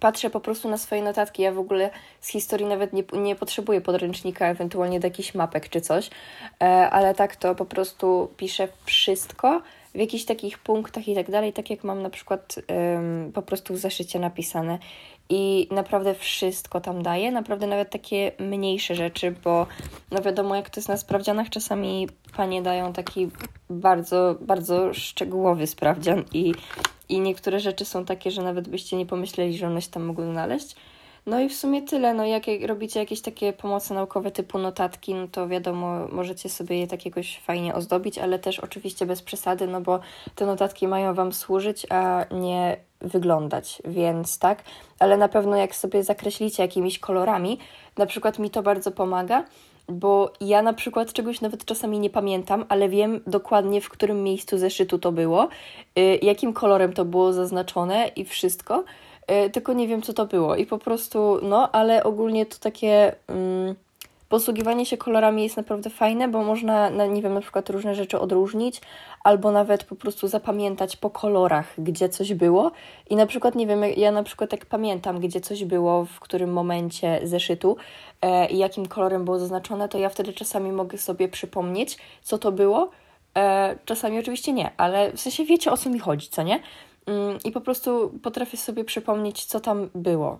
Patrzę 0.00 0.30
po 0.30 0.40
prostu 0.40 0.68
na 0.68 0.78
swoje 0.78 1.02
notatki. 1.02 1.42
Ja 1.42 1.52
w 1.52 1.58
ogóle 1.58 1.90
z 2.20 2.28
historii 2.28 2.66
nawet 2.66 2.92
nie, 2.92 3.04
nie 3.12 3.36
potrzebuję 3.36 3.80
podręcznika, 3.80 4.46
ewentualnie 4.46 5.00
do 5.00 5.06
jakichś 5.06 5.34
mapek 5.34 5.68
czy 5.68 5.80
coś, 5.80 6.10
e, 6.62 6.90
ale 6.90 7.14
tak 7.14 7.36
to 7.36 7.54
po 7.54 7.64
prostu 7.64 8.28
piszę 8.36 8.68
wszystko 8.84 9.62
w 9.94 9.98
jakichś 9.98 10.24
takich 10.24 10.58
punktach 10.58 11.08
i 11.08 11.14
tak 11.14 11.30
dalej, 11.30 11.52
tak 11.52 11.70
jak 11.70 11.84
mam 11.84 12.02
na 12.02 12.10
przykład 12.10 12.54
po 13.34 13.42
prostu 13.42 13.74
w 13.74 13.78
zeszycie 13.78 14.18
napisane. 14.18 14.78
I 15.28 15.68
naprawdę 15.70 16.14
wszystko 16.14 16.80
tam 16.80 17.02
daję, 17.02 17.32
naprawdę 17.32 17.66
nawet 17.66 17.90
takie 17.90 18.32
mniejsze 18.38 18.94
rzeczy, 18.94 19.34
bo 19.44 19.66
no 20.10 20.22
wiadomo, 20.22 20.56
jak 20.56 20.70
to 20.70 20.80
jest 20.80 20.88
na 20.88 20.96
sprawdzianach, 20.96 21.50
czasami 21.50 22.08
panie 22.36 22.62
dają 22.62 22.92
taki 22.92 23.28
bardzo, 23.70 24.36
bardzo 24.40 24.94
szczegółowy 24.94 25.66
sprawdzian 25.66 26.24
i 26.32 26.54
i 27.08 27.20
niektóre 27.20 27.60
rzeczy 27.60 27.84
są 27.84 28.04
takie, 28.04 28.30
że 28.30 28.42
nawet 28.42 28.68
byście 28.68 28.96
nie 28.96 29.06
pomyśleli, 29.06 29.58
że 29.58 29.66
one 29.66 29.82
się 29.82 29.90
tam 29.90 30.04
mogły 30.04 30.26
znaleźć. 30.26 30.76
No 31.26 31.40
i 31.40 31.48
w 31.48 31.54
sumie 31.54 31.82
tyle. 31.82 32.14
No 32.14 32.24
jak 32.24 32.42
robicie 32.66 33.00
jakieś 33.00 33.20
takie 33.20 33.52
pomoce 33.52 33.94
naukowe 33.94 34.30
typu 34.30 34.58
notatki, 34.58 35.14
no 35.14 35.28
to 35.28 35.48
wiadomo, 35.48 36.08
możecie 36.12 36.48
sobie 36.48 36.78
je 36.80 36.86
tak 36.86 37.04
jakoś 37.04 37.38
fajnie 37.38 37.74
ozdobić, 37.74 38.18
ale 38.18 38.38
też 38.38 38.60
oczywiście 38.60 39.06
bez 39.06 39.22
przesady, 39.22 39.66
no 39.66 39.80
bo 39.80 40.00
te 40.34 40.46
notatki 40.46 40.88
mają 40.88 41.14
Wam 41.14 41.32
służyć, 41.32 41.86
a 41.90 42.24
nie 42.30 42.76
wyglądać, 43.00 43.82
więc 43.84 44.38
tak. 44.38 44.62
Ale 44.98 45.16
na 45.16 45.28
pewno 45.28 45.56
jak 45.56 45.74
sobie 45.74 46.04
zakreślicie 46.04 46.62
jakimiś 46.62 46.98
kolorami, 46.98 47.58
na 47.96 48.06
przykład 48.06 48.38
mi 48.38 48.50
to 48.50 48.62
bardzo 48.62 48.92
pomaga, 48.92 49.44
bo 49.88 50.32
ja 50.40 50.62
na 50.62 50.72
przykład 50.72 51.12
czegoś 51.12 51.40
nawet 51.40 51.64
czasami 51.64 51.98
nie 51.98 52.10
pamiętam, 52.10 52.64
ale 52.68 52.88
wiem 52.88 53.20
dokładnie, 53.26 53.80
w 53.80 53.88
którym 53.88 54.22
miejscu 54.22 54.58
zeszytu 54.58 54.98
to 54.98 55.12
było, 55.12 55.48
y, 55.98 56.18
jakim 56.22 56.52
kolorem 56.52 56.92
to 56.92 57.04
było 57.04 57.32
zaznaczone 57.32 58.08
i 58.08 58.24
wszystko, 58.24 58.84
tylko 59.52 59.72
nie 59.72 59.88
wiem, 59.88 60.02
co 60.02 60.12
to 60.12 60.26
było. 60.26 60.56
I 60.56 60.66
po 60.66 60.78
prostu, 60.78 61.38
no, 61.42 61.72
ale 61.72 62.04
ogólnie 62.04 62.46
to 62.46 62.58
takie. 62.58 63.14
Mm, 63.28 63.74
posługiwanie 64.28 64.86
się 64.86 64.96
kolorami 64.96 65.42
jest 65.42 65.56
naprawdę 65.56 65.90
fajne, 65.90 66.28
bo 66.28 66.44
można, 66.44 66.88
nie 66.88 67.22
wiem, 67.22 67.34
na 67.34 67.40
przykład 67.40 67.70
różne 67.70 67.94
rzeczy 67.94 68.20
odróżnić, 68.20 68.80
albo 69.24 69.52
nawet 69.52 69.84
po 69.84 69.96
prostu 69.96 70.28
zapamiętać 70.28 70.96
po 70.96 71.10
kolorach, 71.10 71.74
gdzie 71.78 72.08
coś 72.08 72.34
było. 72.34 72.70
I 73.10 73.16
na 73.16 73.26
przykład, 73.26 73.54
nie 73.54 73.66
wiem, 73.66 73.82
ja 73.96 74.12
na 74.12 74.22
przykład 74.22 74.52
jak 74.52 74.66
pamiętam, 74.66 75.20
gdzie 75.20 75.40
coś 75.40 75.64
było, 75.64 76.04
w 76.04 76.20
którym 76.20 76.52
momencie 76.52 77.20
zeszytu 77.22 77.76
e, 78.22 78.46
i 78.50 78.58
jakim 78.58 78.86
kolorem 78.86 79.24
było 79.24 79.38
zaznaczone, 79.38 79.88
to 79.88 79.98
ja 79.98 80.08
wtedy 80.08 80.32
czasami 80.32 80.72
mogę 80.72 80.98
sobie 80.98 81.28
przypomnieć, 81.28 81.98
co 82.22 82.38
to 82.38 82.52
było 82.52 82.90
E, 83.36 83.76
czasami 83.84 84.18
oczywiście 84.18 84.52
nie, 84.52 84.70
ale 84.76 85.12
w 85.12 85.20
sensie 85.20 85.44
wiecie 85.44 85.72
o 85.72 85.76
co 85.76 85.90
mi 85.90 85.98
chodzi, 85.98 86.28
co 86.28 86.42
nie? 86.42 86.60
Mm, 87.06 87.38
I 87.44 87.52
po 87.52 87.60
prostu 87.60 88.18
potrafię 88.22 88.56
sobie 88.56 88.84
przypomnieć, 88.84 89.44
co 89.44 89.60
tam 89.60 89.90
było 89.94 90.38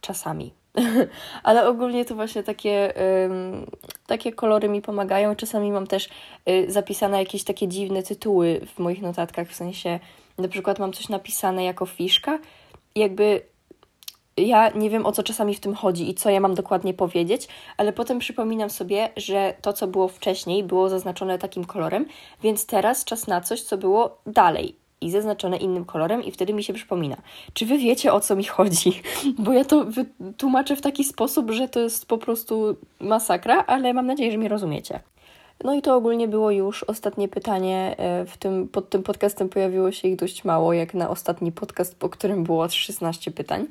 czasami. 0.00 0.52
Ale 1.42 1.68
ogólnie 1.68 2.04
to 2.04 2.14
właśnie 2.14 2.42
takie, 2.42 2.94
takie 4.06 4.32
kolory 4.32 4.68
mi 4.68 4.82
pomagają. 4.82 5.36
Czasami 5.36 5.70
mam 5.72 5.86
też 5.86 6.08
y, 6.48 6.66
zapisane 6.68 7.18
jakieś 7.18 7.44
takie 7.44 7.68
dziwne 7.68 8.02
tytuły 8.02 8.60
w 8.74 8.78
moich 8.78 9.02
notatkach, 9.02 9.48
w 9.48 9.54
sensie 9.54 10.00
na 10.38 10.48
przykład 10.48 10.78
mam 10.78 10.92
coś 10.92 11.08
napisane 11.08 11.64
jako 11.64 11.86
fiszka 11.86 12.38
jakby 12.98 13.40
ja 14.36 14.70
nie 14.70 14.90
wiem 14.90 15.06
o 15.06 15.12
co 15.12 15.22
czasami 15.22 15.54
w 15.54 15.60
tym 15.60 15.74
chodzi 15.74 16.10
i 16.10 16.14
co 16.14 16.30
ja 16.30 16.40
mam 16.40 16.54
dokładnie 16.54 16.94
powiedzieć, 16.94 17.48
ale 17.76 17.92
potem 17.92 18.18
przypominam 18.18 18.70
sobie, 18.70 19.08
że 19.16 19.54
to, 19.62 19.72
co 19.72 19.86
było 19.86 20.08
wcześniej, 20.08 20.64
było 20.64 20.88
zaznaczone 20.88 21.38
takim 21.38 21.64
kolorem, 21.64 22.06
więc 22.42 22.66
teraz 22.66 23.04
czas 23.04 23.26
na 23.26 23.40
coś, 23.40 23.62
co 23.62 23.78
było 23.78 24.18
dalej 24.26 24.76
i 25.00 25.10
zaznaczone 25.10 25.56
innym 25.56 25.84
kolorem, 25.84 26.24
i 26.24 26.30
wtedy 26.30 26.52
mi 26.52 26.64
się 26.64 26.72
przypomina. 26.72 27.16
Czy 27.52 27.66
wy 27.66 27.78
wiecie 27.78 28.12
o 28.12 28.20
co 28.20 28.36
mi 28.36 28.44
chodzi? 28.44 29.02
Bo 29.44 29.52
ja 29.52 29.64
to 29.64 29.86
tłumaczę 30.36 30.76
w 30.76 30.80
taki 30.80 31.04
sposób, 31.04 31.50
że 31.50 31.68
to 31.68 31.80
jest 31.80 32.06
po 32.06 32.18
prostu 32.18 32.76
masakra, 33.00 33.64
ale 33.66 33.94
mam 33.94 34.06
nadzieję, 34.06 34.32
że 34.32 34.38
mnie 34.38 34.48
rozumiecie. 34.48 35.00
No 35.64 35.74
i 35.74 35.82
to 35.82 35.96
ogólnie 35.96 36.28
było 36.28 36.50
już 36.50 36.82
ostatnie 36.82 37.28
pytanie. 37.28 37.94
E, 37.98 38.24
w 38.24 38.36
tym, 38.36 38.68
pod 38.68 38.90
tym 38.90 39.02
podcastem 39.02 39.48
pojawiło 39.48 39.92
się 39.92 40.08
ich 40.08 40.16
dość 40.16 40.44
mało, 40.44 40.72
jak 40.72 40.94
na 40.94 41.10
ostatni 41.10 41.52
podcast, 41.52 41.96
po 41.98 42.08
którym 42.08 42.44
było 42.44 42.68
16 42.68 43.30
pytań. 43.30 43.66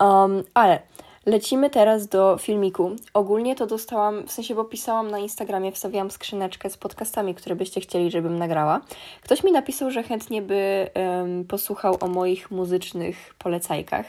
Um, 0.00 0.42
ale 0.54 0.80
Lecimy 1.26 1.70
teraz 1.70 2.08
do 2.08 2.38
filmiku. 2.38 2.90
Ogólnie 3.14 3.56
to 3.56 3.66
dostałam, 3.66 4.26
w 4.26 4.32
sensie, 4.32 4.54
bo 4.54 4.64
pisałam 4.64 5.10
na 5.10 5.18
Instagramie, 5.18 5.72
wstawiałam 5.72 6.10
skrzyneczkę 6.10 6.70
z 6.70 6.76
podcastami, 6.76 7.34
które 7.34 7.56
byście 7.56 7.80
chcieli, 7.80 8.10
żebym 8.10 8.38
nagrała. 8.38 8.80
Ktoś 9.22 9.44
mi 9.44 9.52
napisał, 9.52 9.90
że 9.90 10.02
chętnie 10.02 10.42
by 10.42 10.90
um, 10.94 11.44
posłuchał 11.44 11.96
o 12.00 12.06
moich 12.06 12.50
muzycznych 12.50 13.34
polecajkach 13.38 14.06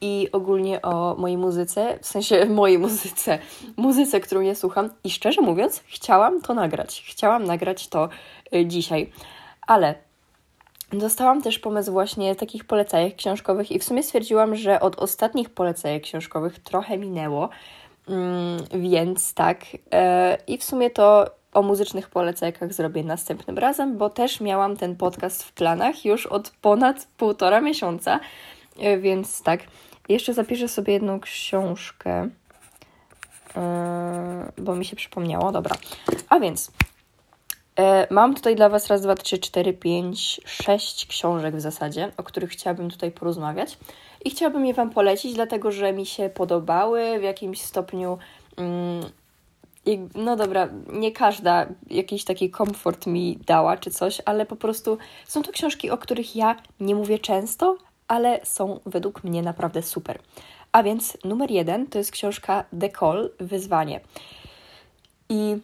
i 0.00 0.28
ogólnie 0.32 0.82
o 0.82 1.14
mojej 1.18 1.38
muzyce, 1.38 1.98
w 2.02 2.06
sensie 2.06 2.46
mojej 2.60 2.78
muzyce, 2.78 3.38
muzyce, 3.76 4.20
którą 4.20 4.40
ja 4.40 4.54
słucham. 4.54 4.90
I 5.04 5.10
szczerze 5.10 5.40
mówiąc, 5.40 5.82
chciałam 5.86 6.40
to 6.40 6.54
nagrać. 6.54 7.04
Chciałam 7.06 7.44
nagrać 7.44 7.88
to 7.88 8.08
y, 8.54 8.66
dzisiaj. 8.66 9.12
Ale 9.66 10.09
Dostałam 10.92 11.42
też 11.42 11.58
pomysł 11.58 11.92
właśnie 11.92 12.36
takich 12.36 12.64
polecajek 12.64 13.16
książkowych 13.16 13.72
i 13.72 13.78
w 13.78 13.84
sumie 13.84 14.02
stwierdziłam, 14.02 14.56
że 14.56 14.80
od 14.80 14.98
ostatnich 14.98 15.50
polecajek 15.50 16.02
książkowych 16.02 16.58
trochę 16.58 16.98
minęło, 16.98 17.48
mm, 18.08 18.64
więc 18.74 19.34
tak. 19.34 19.64
E, 19.92 20.38
I 20.46 20.58
w 20.58 20.64
sumie 20.64 20.90
to 20.90 21.30
o 21.52 21.62
muzycznych 21.62 22.08
polecajkach 22.08 22.72
zrobię 22.72 23.04
następnym 23.04 23.58
razem, 23.58 23.98
bo 23.98 24.10
też 24.10 24.40
miałam 24.40 24.76
ten 24.76 24.96
podcast 24.96 25.44
w 25.44 25.52
planach 25.52 26.04
już 26.04 26.26
od 26.26 26.50
ponad 26.50 27.08
półtora 27.16 27.60
miesiąca, 27.60 28.20
e, 28.78 28.98
więc 28.98 29.42
tak. 29.42 29.60
Jeszcze 30.08 30.34
zapiszę 30.34 30.68
sobie 30.68 30.92
jedną 30.92 31.20
książkę, 31.20 32.28
e, 33.56 34.52
bo 34.58 34.74
mi 34.74 34.84
się 34.84 34.96
przypomniało. 34.96 35.52
Dobra. 35.52 35.76
A 36.28 36.40
więc 36.40 36.72
mam 38.10 38.34
tutaj 38.34 38.56
dla 38.56 38.68
Was 38.68 38.86
raz, 38.86 39.02
dwa, 39.02 39.14
trzy, 39.14 39.38
cztery, 39.38 39.72
pięć, 39.72 40.40
sześć 40.44 41.06
książek 41.06 41.56
w 41.56 41.60
zasadzie, 41.60 42.12
o 42.16 42.22
których 42.22 42.50
chciałabym 42.50 42.90
tutaj 42.90 43.10
porozmawiać 43.10 43.78
i 44.24 44.30
chciałabym 44.30 44.66
je 44.66 44.74
Wam 44.74 44.90
polecić, 44.90 45.34
dlatego 45.34 45.72
że 45.72 45.92
mi 45.92 46.06
się 46.06 46.30
podobały 46.30 47.18
w 47.18 47.22
jakimś 47.22 47.60
stopniu. 47.60 48.18
Mm, 48.56 49.04
no 50.14 50.36
dobra, 50.36 50.68
nie 50.92 51.12
każda 51.12 51.66
jakiś 51.90 52.24
taki 52.24 52.50
komfort 52.50 53.06
mi 53.06 53.38
dała 53.46 53.76
czy 53.76 53.90
coś, 53.90 54.22
ale 54.24 54.46
po 54.46 54.56
prostu 54.56 54.98
są 55.26 55.42
to 55.42 55.52
książki, 55.52 55.90
o 55.90 55.98
których 55.98 56.36
ja 56.36 56.56
nie 56.80 56.94
mówię 56.94 57.18
często, 57.18 57.76
ale 58.08 58.40
są 58.44 58.80
według 58.86 59.24
mnie 59.24 59.42
naprawdę 59.42 59.82
super. 59.82 60.18
A 60.72 60.82
więc 60.82 61.18
numer 61.24 61.50
jeden 61.50 61.86
to 61.86 61.98
jest 61.98 62.10
książka 62.10 62.64
Call 62.98 63.30
Wyzwanie. 63.38 64.00
I 65.28 65.56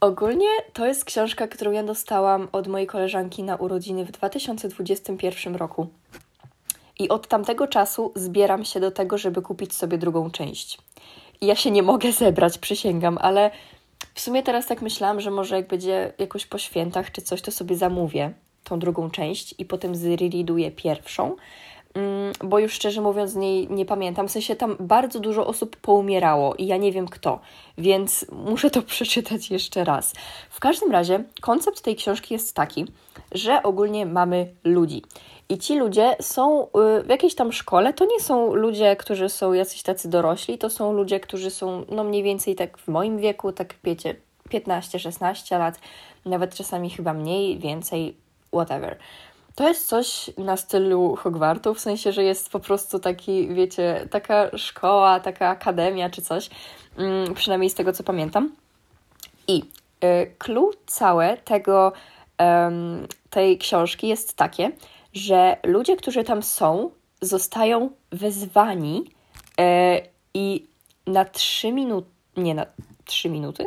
Ogólnie 0.00 0.48
to 0.72 0.86
jest 0.86 1.04
książka, 1.04 1.48
którą 1.48 1.70
ja 1.70 1.82
dostałam 1.82 2.48
od 2.52 2.68
mojej 2.68 2.86
koleżanki 2.86 3.42
na 3.42 3.56
urodziny 3.56 4.04
w 4.04 4.10
2021 4.10 5.56
roku. 5.56 5.88
I 6.98 7.08
od 7.08 7.28
tamtego 7.28 7.66
czasu 7.66 8.12
zbieram 8.14 8.64
się 8.64 8.80
do 8.80 8.90
tego, 8.90 9.18
żeby 9.18 9.42
kupić 9.42 9.74
sobie 9.74 9.98
drugą 9.98 10.30
część. 10.30 10.78
I 11.40 11.46
ja 11.46 11.56
się 11.56 11.70
nie 11.70 11.82
mogę 11.82 12.12
zebrać, 12.12 12.58
przysięgam, 12.58 13.18
ale 13.20 13.50
w 14.14 14.20
sumie 14.20 14.42
teraz 14.42 14.66
tak 14.66 14.82
myślałam, 14.82 15.20
że 15.20 15.30
może 15.30 15.56
jak 15.56 15.68
będzie 15.68 16.12
jakoś 16.18 16.46
po 16.46 16.58
świętach 16.58 17.12
czy 17.12 17.22
coś, 17.22 17.42
to 17.42 17.50
sobie 17.50 17.76
zamówię 17.76 18.32
tą 18.64 18.78
drugą 18.78 19.10
część 19.10 19.54
i 19.58 19.64
potem 19.64 19.96
zreliduję 19.96 20.70
pierwszą, 20.70 21.36
bo 22.44 22.58
już 22.58 22.72
szczerze 22.72 23.00
mówiąc 23.00 23.34
nie, 23.34 23.66
nie 23.66 23.84
pamiętam. 23.84 24.28
W 24.28 24.30
sensie 24.30 24.56
tam 24.56 24.76
bardzo 24.80 25.20
dużo 25.20 25.46
osób 25.46 25.76
poumierało 25.76 26.54
i 26.54 26.66
ja 26.66 26.76
nie 26.76 26.92
wiem 26.92 27.08
kto, 27.08 27.40
więc 27.78 28.26
muszę 28.32 28.70
to 28.70 28.82
przeczytać 28.92 29.50
jeszcze 29.50 29.84
raz. 29.84 30.12
W 30.50 30.60
każdym 30.60 30.92
razie 30.92 31.24
koncept 31.40 31.80
tej 31.80 31.96
książki 31.96 32.34
jest 32.34 32.54
taki, 32.54 32.86
że 33.32 33.62
ogólnie 33.62 34.06
mamy 34.06 34.48
ludzi. 34.64 35.02
I 35.48 35.58
ci 35.58 35.78
ludzie 35.78 36.16
są 36.20 36.64
y, 36.64 36.68
w 37.02 37.08
jakiejś 37.08 37.34
tam 37.34 37.52
szkole. 37.52 37.92
To 37.92 38.04
nie 38.04 38.20
są 38.20 38.54
ludzie, 38.54 38.96
którzy 38.96 39.28
są 39.28 39.52
jacyś 39.52 39.82
tacy 39.82 40.08
dorośli, 40.08 40.58
to 40.58 40.70
są 40.70 40.92
ludzie, 40.92 41.20
którzy 41.20 41.50
są 41.50 41.84
no 41.90 42.04
mniej 42.04 42.22
więcej 42.22 42.54
tak 42.54 42.78
w 42.78 42.88
moim 42.88 43.18
wieku, 43.18 43.52
tak 43.52 43.74
wiecie, 43.84 44.14
15-16 44.50 45.58
lat, 45.58 45.80
nawet 46.24 46.54
czasami 46.54 46.90
chyba 46.90 47.12
mniej, 47.12 47.58
więcej, 47.58 48.16
whatever. 48.52 48.96
To 49.58 49.68
jest 49.68 49.88
coś 49.88 50.30
na 50.36 50.56
stylu 50.56 51.16
Hogwartu, 51.16 51.74
w 51.74 51.80
sensie, 51.80 52.12
że 52.12 52.24
jest 52.24 52.50
po 52.50 52.60
prostu 52.60 52.98
taki, 52.98 53.48
wiecie, 53.48 54.08
taka 54.10 54.58
szkoła, 54.58 55.20
taka 55.20 55.48
akademia 55.48 56.10
czy 56.10 56.22
coś, 56.22 56.50
mm, 56.96 57.34
przynajmniej 57.34 57.70
z 57.70 57.74
tego 57.74 57.92
co 57.92 58.02
pamiętam. 58.02 58.52
I 59.48 59.62
y, 60.04 60.34
clue 60.38 60.70
całe 60.86 61.36
tego, 61.36 61.92
tej 63.30 63.58
książki 63.58 64.08
jest 64.08 64.34
takie, 64.34 64.72
że 65.12 65.56
ludzie, 65.64 65.96
którzy 65.96 66.24
tam 66.24 66.42
są, 66.42 66.90
zostają 67.20 67.90
wezwani 68.12 69.04
y, 69.60 69.64
i 70.34 70.66
na 71.06 71.24
trzy 71.24 71.72
minuty, 71.72 72.08
nie 72.36 72.54
na 72.54 72.66
trzy 73.04 73.28
minuty? 73.28 73.66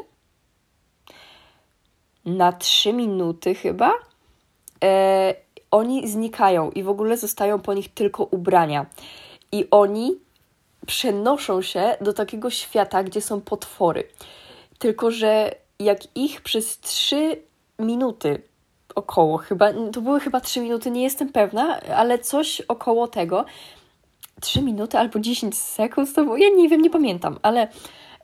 Na 2.26 2.52
trzy 2.52 2.94
minuty 2.94 3.56
chyba 3.56 3.92
y, 4.84 5.51
oni 5.72 6.08
znikają 6.08 6.72
i 6.72 6.84
w 6.84 6.90
ogóle 6.90 7.18
zostają 7.18 7.60
po 7.60 7.74
nich 7.74 7.94
tylko 7.94 8.24
ubrania. 8.24 8.86
I 9.52 9.68
oni 9.72 10.16
przenoszą 10.88 11.62
się 11.62 11.98
do 12.02 12.14
takiego 12.14 12.50
świata, 12.50 13.04
gdzie 13.04 13.22
są 13.22 13.42
potwory. 13.42 14.04
Tylko, 14.80 15.12
że 15.12 15.56
jak 15.80 16.18
ich 16.18 16.42
przez 16.42 16.80
trzy 16.80 17.42
minuty 17.80 18.42
około, 18.96 19.38
chyba, 19.38 19.74
to 19.94 20.02
były 20.02 20.20
chyba 20.20 20.42
trzy 20.42 20.62
minuty, 20.62 20.92
nie 20.92 21.04
jestem 21.04 21.32
pewna, 21.32 21.82
ale 21.82 22.20
coś 22.20 22.62
około 22.62 23.08
tego, 23.08 23.46
trzy 24.42 24.62
minuty 24.62 24.98
albo 24.98 25.20
10 25.20 25.58
sekund 25.58 26.14
to 26.14 26.24
było, 26.24 26.38
ja 26.38 26.50
nie 26.50 26.70
wiem, 26.70 26.82
nie 26.82 26.90
pamiętam, 26.90 27.40
ale 27.42 27.68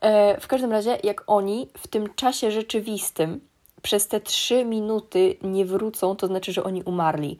e, 0.01 0.41
w 0.41 0.47
każdym 0.47 0.71
razie, 0.71 0.97
jak 1.03 1.23
oni 1.27 1.67
w 1.77 1.87
tym 1.87 2.13
czasie 2.15 2.51
rzeczywistym 2.51 3.39
przez 3.81 4.07
te 4.07 4.19
trzy 4.19 4.65
minuty 4.65 5.37
nie 5.41 5.65
wrócą, 5.65 6.15
to 6.15 6.27
znaczy, 6.27 6.53
że 6.53 6.63
oni 6.63 6.83
umarli. 6.83 7.37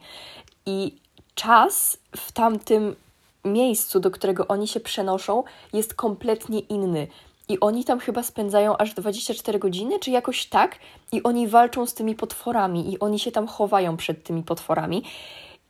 I 0.66 0.94
czas 1.34 1.98
w 2.16 2.32
tamtym 2.32 2.96
miejscu, 3.44 4.00
do 4.00 4.10
którego 4.10 4.48
oni 4.48 4.68
się 4.68 4.80
przenoszą, 4.80 5.44
jest 5.72 5.94
kompletnie 5.94 6.60
inny. 6.60 7.06
I 7.48 7.60
oni 7.60 7.84
tam 7.84 8.00
chyba 8.00 8.22
spędzają 8.22 8.76
aż 8.76 8.94
24 8.94 9.58
godziny, 9.58 9.98
czy 9.98 10.10
jakoś 10.10 10.46
tak, 10.46 10.78
i 11.12 11.22
oni 11.22 11.48
walczą 11.48 11.86
z 11.86 11.94
tymi 11.94 12.14
potworami, 12.14 12.92
i 12.92 12.98
oni 12.98 13.18
się 13.18 13.32
tam 13.32 13.46
chowają 13.46 13.96
przed 13.96 14.24
tymi 14.24 14.42
potworami. 14.42 15.02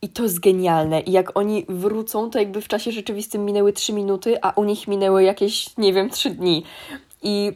I 0.01 0.09
to 0.09 0.23
jest 0.23 0.39
genialne. 0.39 1.01
I 1.01 1.11
jak 1.11 1.37
oni 1.37 1.65
wrócą, 1.69 2.29
to 2.29 2.39
jakby 2.39 2.61
w 2.61 2.67
czasie 2.67 2.91
rzeczywistym 2.91 3.45
minęły 3.45 3.73
3 3.73 3.93
minuty, 3.93 4.37
a 4.41 4.51
u 4.55 4.63
nich 4.63 4.87
minęły 4.87 5.23
jakieś, 5.23 5.77
nie 5.77 5.93
wiem, 5.93 6.09
3 6.09 6.29
dni. 6.29 6.63
I, 7.21 7.51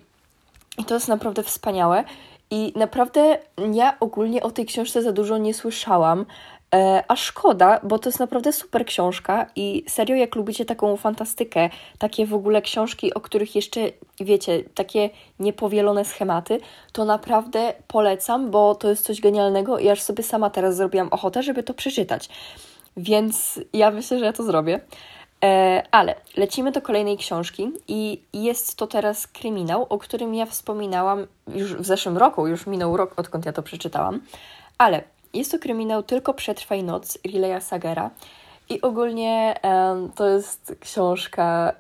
i 0.78 0.86
to 0.86 0.94
jest 0.94 1.08
naprawdę 1.08 1.44
wspaniałe. 1.44 2.04
I 2.54 2.74
naprawdę 2.76 3.38
ja 3.74 3.98
ogólnie 4.00 4.44
o 4.44 4.52
tej 4.52 4.66
książce 4.66 5.02
za 5.02 5.12
dużo 5.12 5.38
nie 5.38 5.54
słyszałam, 5.54 6.26
e, 6.76 7.04
a 7.08 7.16
szkoda, 7.16 7.80
bo 7.84 8.00
to 8.00 8.10
jest 8.10 8.20
naprawdę 8.20 8.54
super 8.54 8.86
książka 8.86 9.46
i 9.56 9.84
serio, 9.88 10.16
jak 10.16 10.36
lubicie 10.36 10.66
taką 10.66 10.98
fantastykę, 10.98 11.70
takie 11.98 12.26
w 12.26 12.34
ogóle 12.34 12.62
książki, 12.62 13.14
o 13.14 13.22
których 13.22 13.56
jeszcze 13.56 13.80
wiecie, 14.20 14.64
takie 14.76 15.10
niepowielone 15.40 16.06
schematy, 16.06 16.60
to 16.92 17.06
naprawdę 17.06 17.74
polecam, 17.88 18.52
bo 18.52 18.76
to 18.76 18.90
jest 18.90 19.06
coś 19.06 19.22
genialnego 19.22 19.80
i 19.80 19.90
aż 19.90 20.02
sobie 20.02 20.24
sama 20.24 20.50
teraz 20.50 20.76
zrobiłam 20.76 21.08
ochotę, 21.12 21.44
żeby 21.44 21.64
to 21.64 21.74
przeczytać. 21.74 22.30
Więc 22.98 23.60
ja 23.74 23.92
myślę, 23.92 24.20
że 24.20 24.26
ja 24.26 24.34
to 24.34 24.44
zrobię. 24.44 24.80
E, 25.44 25.84
ale 25.92 26.16
lecimy 26.38 26.72
do 26.72 26.82
kolejnej 26.82 27.18
książki 27.18 27.72
i 27.88 28.22
jest 28.34 28.76
to 28.76 28.88
teraz 28.88 29.28
kryminał, 29.28 29.86
o 29.90 29.98
którym 29.98 30.36
ja 30.36 30.46
wspominałam 30.46 31.28
już 31.56 31.76
w 31.76 31.86
zeszłym 31.86 32.18
roku, 32.18 32.48
już 32.48 32.68
minął 32.68 32.98
rok, 32.98 33.14
odkąd 33.18 33.46
ja 33.46 33.54
to 33.54 33.64
przeczytałam. 33.64 34.22
Ale 34.78 35.04
jest 35.34 35.52
to 35.52 35.60
kryminał 35.60 36.04
Tylko 36.04 36.34
przetrwaj 36.34 36.84
noc 36.84 37.18
Rileya 37.28 37.62
Sagera. 37.62 38.10
I 38.70 38.82
ogólnie 38.82 39.56
to 40.16 40.28
jest 40.28 40.76
książka, 40.80 41.74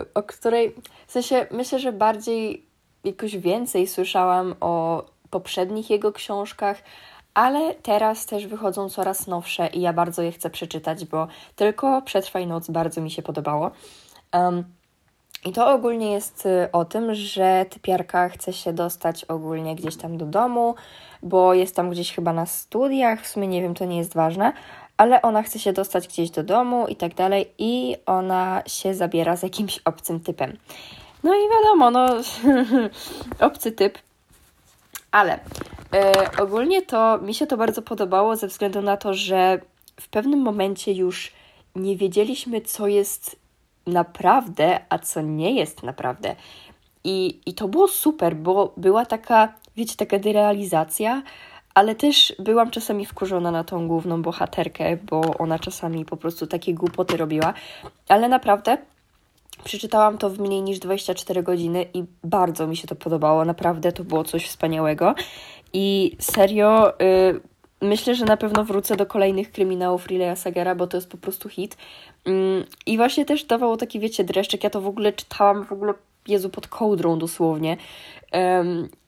y, 0.00 0.14
o 0.14 0.22
której 0.22 0.74
w 1.06 1.12
sensie 1.12 1.46
myślę, 1.50 1.78
że 1.78 1.92
bardziej 1.92 2.66
jakoś 3.04 3.36
więcej 3.36 3.86
słyszałam 3.86 4.54
o 4.60 5.04
poprzednich 5.30 5.90
jego 5.90 6.12
książkach, 6.12 6.82
ale 7.36 7.74
teraz 7.74 8.26
też 8.26 8.46
wychodzą 8.46 8.88
coraz 8.88 9.26
nowsze 9.26 9.66
i 9.66 9.80
ja 9.80 9.92
bardzo 9.92 10.22
je 10.22 10.32
chcę 10.32 10.50
przeczytać, 10.50 11.04
bo 11.04 11.28
tylko 11.56 12.02
Przetrwaj 12.02 12.46
noc 12.46 12.70
bardzo 12.70 13.00
mi 13.00 13.10
się 13.10 13.22
podobało. 13.22 13.70
Um, 14.32 14.64
i 15.44 15.52
to 15.52 15.72
ogólnie 15.72 16.12
jest 16.12 16.46
y, 16.46 16.68
o 16.72 16.84
tym, 16.84 17.14
że 17.14 17.66
typiarka 17.70 18.28
chce 18.28 18.52
się 18.52 18.72
dostać 18.72 19.24
ogólnie 19.24 19.76
gdzieś 19.76 19.96
tam 19.96 20.16
do 20.18 20.26
domu, 20.26 20.74
bo 21.22 21.54
jest 21.54 21.76
tam 21.76 21.90
gdzieś 21.90 22.14
chyba 22.14 22.32
na 22.32 22.46
studiach, 22.46 23.22
w 23.22 23.28
sumie 23.28 23.48
nie 23.48 23.62
wiem, 23.62 23.74
to 23.74 23.84
nie 23.84 23.98
jest 23.98 24.14
ważne, 24.14 24.52
ale 24.96 25.22
ona 25.22 25.42
chce 25.42 25.58
się 25.58 25.72
dostać 25.72 26.08
gdzieś 26.08 26.30
do 26.30 26.42
domu 26.42 26.86
i 26.86 26.96
tak 26.96 27.14
dalej, 27.14 27.50
i 27.58 27.96
ona 28.06 28.62
się 28.66 28.94
zabiera 28.94 29.36
z 29.36 29.42
jakimś 29.42 29.80
obcym 29.84 30.20
typem. 30.20 30.56
No 31.24 31.34
i 31.34 31.40
wiadomo, 31.56 31.90
no, 31.90 32.06
obcy 33.46 33.72
typ. 33.72 34.05
Ale 35.10 35.38
e, 35.94 36.30
ogólnie 36.38 36.82
to 36.82 37.18
mi 37.18 37.34
się 37.34 37.46
to 37.46 37.56
bardzo 37.56 37.82
podobało 37.82 38.36
ze 38.36 38.46
względu 38.46 38.82
na 38.82 38.96
to, 38.96 39.14
że 39.14 39.60
w 40.00 40.08
pewnym 40.08 40.40
momencie 40.40 40.92
już 40.92 41.32
nie 41.76 41.96
wiedzieliśmy, 41.96 42.60
co 42.60 42.86
jest 42.86 43.36
naprawdę, 43.86 44.80
a 44.88 44.98
co 44.98 45.20
nie 45.20 45.54
jest 45.54 45.82
naprawdę. 45.82 46.36
I, 47.04 47.40
I 47.46 47.54
to 47.54 47.68
było 47.68 47.88
super, 47.88 48.36
bo 48.36 48.72
była 48.76 49.06
taka, 49.06 49.52
wiecie, 49.76 49.96
taka 49.96 50.18
derealizacja, 50.18 51.22
ale 51.74 51.94
też 51.94 52.34
byłam 52.38 52.70
czasami 52.70 53.06
wkurzona 53.06 53.50
na 53.50 53.64
tą 53.64 53.88
główną 53.88 54.22
bohaterkę, 54.22 54.96
bo 54.96 55.20
ona 55.38 55.58
czasami 55.58 56.04
po 56.04 56.16
prostu 56.16 56.46
takie 56.46 56.74
głupoty 56.74 57.16
robiła, 57.16 57.54
ale 58.08 58.28
naprawdę 58.28 58.78
przeczytałam 59.64 60.18
to 60.18 60.30
w 60.30 60.38
mniej 60.38 60.62
niż 60.62 60.78
24 60.78 61.42
godziny 61.42 61.86
i 61.94 62.04
bardzo 62.24 62.66
mi 62.66 62.76
się 62.76 62.88
to 62.88 62.96
podobało, 62.96 63.44
naprawdę 63.44 63.92
to 63.92 64.04
było 64.04 64.24
coś 64.24 64.46
wspaniałego 64.46 65.14
i 65.72 66.16
serio... 66.20 67.00
Y, 67.00 67.40
myślę, 67.82 68.14
że 68.14 68.24
na 68.24 68.36
pewno 68.36 68.64
wrócę 68.64 68.96
do 68.96 69.06
kolejnych 69.06 69.52
kryminałów 69.52 70.06
Rileya 70.06 70.36
Sagera, 70.36 70.74
bo 70.74 70.86
to 70.86 70.96
jest 70.96 71.10
po 71.10 71.16
prostu 71.16 71.48
hit. 71.48 71.76
Mm, 72.24 72.64
I 72.86 72.96
właśnie 72.96 73.24
też 73.24 73.44
dawało 73.44 73.76
taki, 73.76 74.00
wiecie, 74.00 74.24
dreszczyk. 74.24 74.64
Ja 74.64 74.70
to 74.70 74.80
w 74.80 74.86
ogóle 74.86 75.12
czytałam 75.12 75.64
w 75.64 75.72
ogóle, 75.72 75.94
Jezu, 76.28 76.50
pod 76.50 76.68
kołdrą 76.68 77.18
dosłownie. 77.18 77.76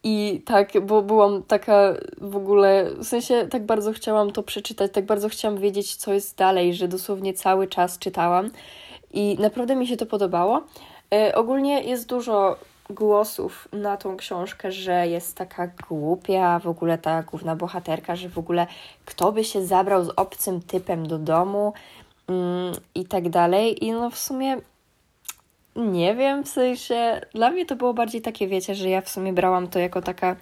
I 0.04 0.42
tak, 0.46 0.72
bo 0.86 1.02
byłam 1.02 1.42
taka 1.42 1.94
w 2.18 2.36
ogóle, 2.36 2.90
w 2.98 3.04
sensie 3.04 3.48
tak 3.50 3.66
bardzo 3.66 3.92
chciałam 3.92 4.30
to 4.30 4.42
przeczytać, 4.42 4.92
tak 4.92 5.06
bardzo 5.06 5.28
chciałam 5.28 5.58
wiedzieć, 5.58 5.96
co 5.96 6.12
jest 6.12 6.36
dalej, 6.36 6.74
że 6.74 6.88
dosłownie 6.88 7.34
cały 7.34 7.66
czas 7.66 7.98
czytałam. 7.98 8.50
I 9.12 9.36
naprawdę 9.40 9.76
mi 9.76 9.86
się 9.86 9.96
to 9.96 10.06
podobało. 10.06 10.62
E, 11.14 11.34
ogólnie 11.34 11.82
jest 11.82 12.08
dużo 12.08 12.56
głosów 12.90 13.68
na 13.72 13.96
tą 13.96 14.16
książkę, 14.16 14.72
że 14.72 15.08
jest 15.08 15.36
taka 15.36 15.66
głupia, 15.66 16.58
w 16.58 16.68
ogóle 16.68 16.98
ta 16.98 17.22
główna 17.22 17.56
bohaterka, 17.56 18.16
że 18.16 18.28
w 18.28 18.38
ogóle 18.38 18.66
kto 19.04 19.32
by 19.32 19.44
się 19.44 19.66
zabrał 19.66 20.04
z 20.04 20.12
obcym 20.16 20.60
typem 20.60 21.08
do 21.08 21.18
domu 21.18 21.72
mm, 22.28 22.74
i 22.94 23.04
tak 23.04 23.28
dalej. 23.28 23.84
I 23.84 23.92
no 23.92 24.10
w 24.10 24.18
sumie 24.18 24.56
nie 25.76 26.14
wiem, 26.14 26.44
w 26.44 26.48
sensie 26.48 27.20
dla 27.34 27.50
mnie 27.50 27.66
to 27.66 27.76
było 27.76 27.94
bardziej 27.94 28.22
takie, 28.22 28.48
wiecie, 28.48 28.74
że 28.74 28.88
ja 28.88 29.00
w 29.00 29.08
sumie 29.08 29.32
brałam 29.32 29.68
to 29.68 29.78
jako 29.78 30.02
taka 30.02 30.36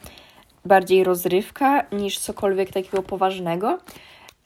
bardziej 0.64 1.04
rozrywka 1.04 1.84
niż 1.92 2.18
cokolwiek 2.18 2.72
takiego 2.72 3.02
poważnego. 3.02 3.78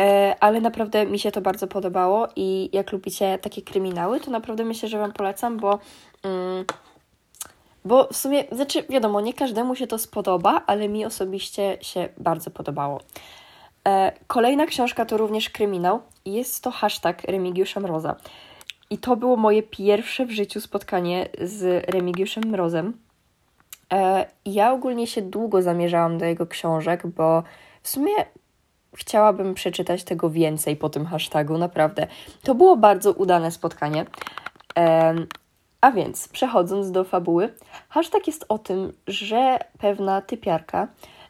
E, 0.00 0.36
ale 0.40 0.60
naprawdę 0.60 1.06
mi 1.06 1.18
się 1.18 1.32
to 1.32 1.40
bardzo 1.40 1.66
podobało 1.66 2.28
i 2.36 2.70
jak 2.72 2.92
lubicie 2.92 3.38
takie 3.38 3.62
kryminały, 3.62 4.20
to 4.20 4.30
naprawdę 4.30 4.64
myślę, 4.64 4.88
że 4.88 4.98
Wam 4.98 5.12
polecam, 5.12 5.56
bo 5.56 5.78
mm, 6.22 6.64
bo 7.84 8.08
w 8.12 8.16
sumie, 8.16 8.44
znaczy 8.52 8.82
wiadomo, 8.82 9.20
nie 9.20 9.34
każdemu 9.34 9.74
się 9.74 9.86
to 9.86 9.98
spodoba, 9.98 10.62
ale 10.66 10.88
mi 10.88 11.04
osobiście 11.04 11.78
się 11.80 12.08
bardzo 12.18 12.50
podobało. 12.50 13.00
E, 13.88 14.12
kolejna 14.26 14.66
książka 14.66 15.04
to 15.04 15.16
również 15.16 15.50
kryminał. 15.50 16.00
Jest 16.24 16.64
to 16.64 16.70
hashtag 16.70 17.22
Remigiusza 17.24 17.80
Mroza. 17.80 18.16
I 18.90 18.98
to 18.98 19.16
było 19.16 19.36
moje 19.36 19.62
pierwsze 19.62 20.26
w 20.26 20.30
życiu 20.30 20.60
spotkanie 20.60 21.28
z 21.42 21.84
Remigiuszem 21.90 22.44
Mrozem. 22.44 22.92
E, 23.92 24.26
ja 24.44 24.72
ogólnie 24.72 25.06
się 25.06 25.22
długo 25.22 25.62
zamierzałam 25.62 26.18
do 26.18 26.24
jego 26.24 26.46
książek, 26.46 27.06
bo 27.06 27.42
w 27.82 27.88
sumie 27.88 28.12
chciałabym 28.96 29.54
przeczytać 29.54 30.04
tego 30.04 30.30
więcej 30.30 30.76
po 30.76 30.88
tym 30.88 31.06
hashtagu, 31.06 31.58
naprawdę. 31.58 32.06
To 32.42 32.54
było 32.54 32.76
bardzo 32.76 33.12
udane 33.12 33.50
spotkanie. 33.50 34.06
E, 34.78 35.14
a 35.80 35.90
więc, 35.90 36.28
przechodząc 36.28 36.90
do 36.90 37.04
fabuły, 37.04 37.54
hashtag 37.88 38.26
jest 38.26 38.44
o 38.48 38.58
tym, 38.58 38.92
że 39.06 39.58
pewna 39.78 40.22
typiarka 40.22 40.88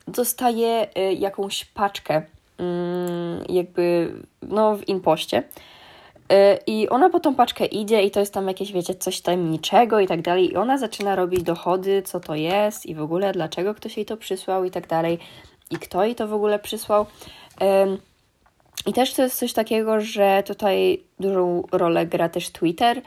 dostaje 0.08 0.86
y, 0.98 1.12
jakąś 1.12 1.64
paczkę, 1.64 2.22
mm, 2.58 3.44
jakby 3.48 4.14
no, 4.42 4.76
w 4.76 4.88
impoście. 4.88 5.38
Y, 5.38 6.58
I 6.66 6.88
ona 6.88 7.10
po 7.10 7.20
tą 7.20 7.34
paczkę 7.34 7.66
idzie 7.66 8.02
i 8.02 8.10
to 8.10 8.20
jest 8.20 8.34
tam 8.34 8.48
jakieś, 8.48 8.72
wiecie, 8.72 8.94
coś 8.94 9.20
tajemniczego 9.20 10.00
i 10.00 10.06
tak 10.06 10.22
dalej. 10.22 10.52
I 10.52 10.56
ona 10.56 10.78
zaczyna 10.78 11.16
robić 11.16 11.42
dochody, 11.42 12.02
co 12.02 12.20
to 12.20 12.34
jest 12.34 12.86
i 12.86 12.94
w 12.94 13.02
ogóle 13.02 13.32
dlaczego 13.32 13.74
ktoś 13.74 13.96
jej 13.96 14.06
to 14.06 14.16
przysłał 14.16 14.64
i 14.64 14.70
tak 14.70 14.86
dalej. 14.86 15.18
I 15.70 15.76
kto 15.76 16.04
jej 16.04 16.14
to 16.14 16.28
w 16.28 16.34
ogóle 16.34 16.58
przysłał. 16.58 17.06
I 18.86 18.92
też 18.92 19.14
to 19.14 19.22
jest 19.22 19.38
coś 19.38 19.52
takiego, 19.52 20.00
że 20.00 20.42
tutaj 20.46 21.02
dużą 21.20 21.62
rolę 21.72 22.06
gra 22.06 22.28
też 22.28 22.50
Twitter, 22.50 23.02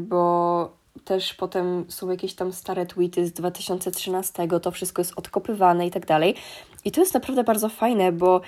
bo 0.00 0.72
też 1.04 1.34
potem 1.34 1.84
są 1.88 2.10
jakieś 2.10 2.34
tam 2.34 2.52
stare 2.52 2.86
tweety 2.86 3.26
z 3.26 3.32
2013, 3.32 4.48
to 4.62 4.70
wszystko 4.70 5.00
jest 5.00 5.12
odkopywane 5.16 5.86
i 5.86 5.90
tak 5.90 6.06
dalej. 6.06 6.34
I 6.84 6.90
to 6.90 7.00
jest 7.00 7.14
naprawdę 7.14 7.44
bardzo 7.44 7.68
fajne, 7.68 8.12
bo 8.12 8.40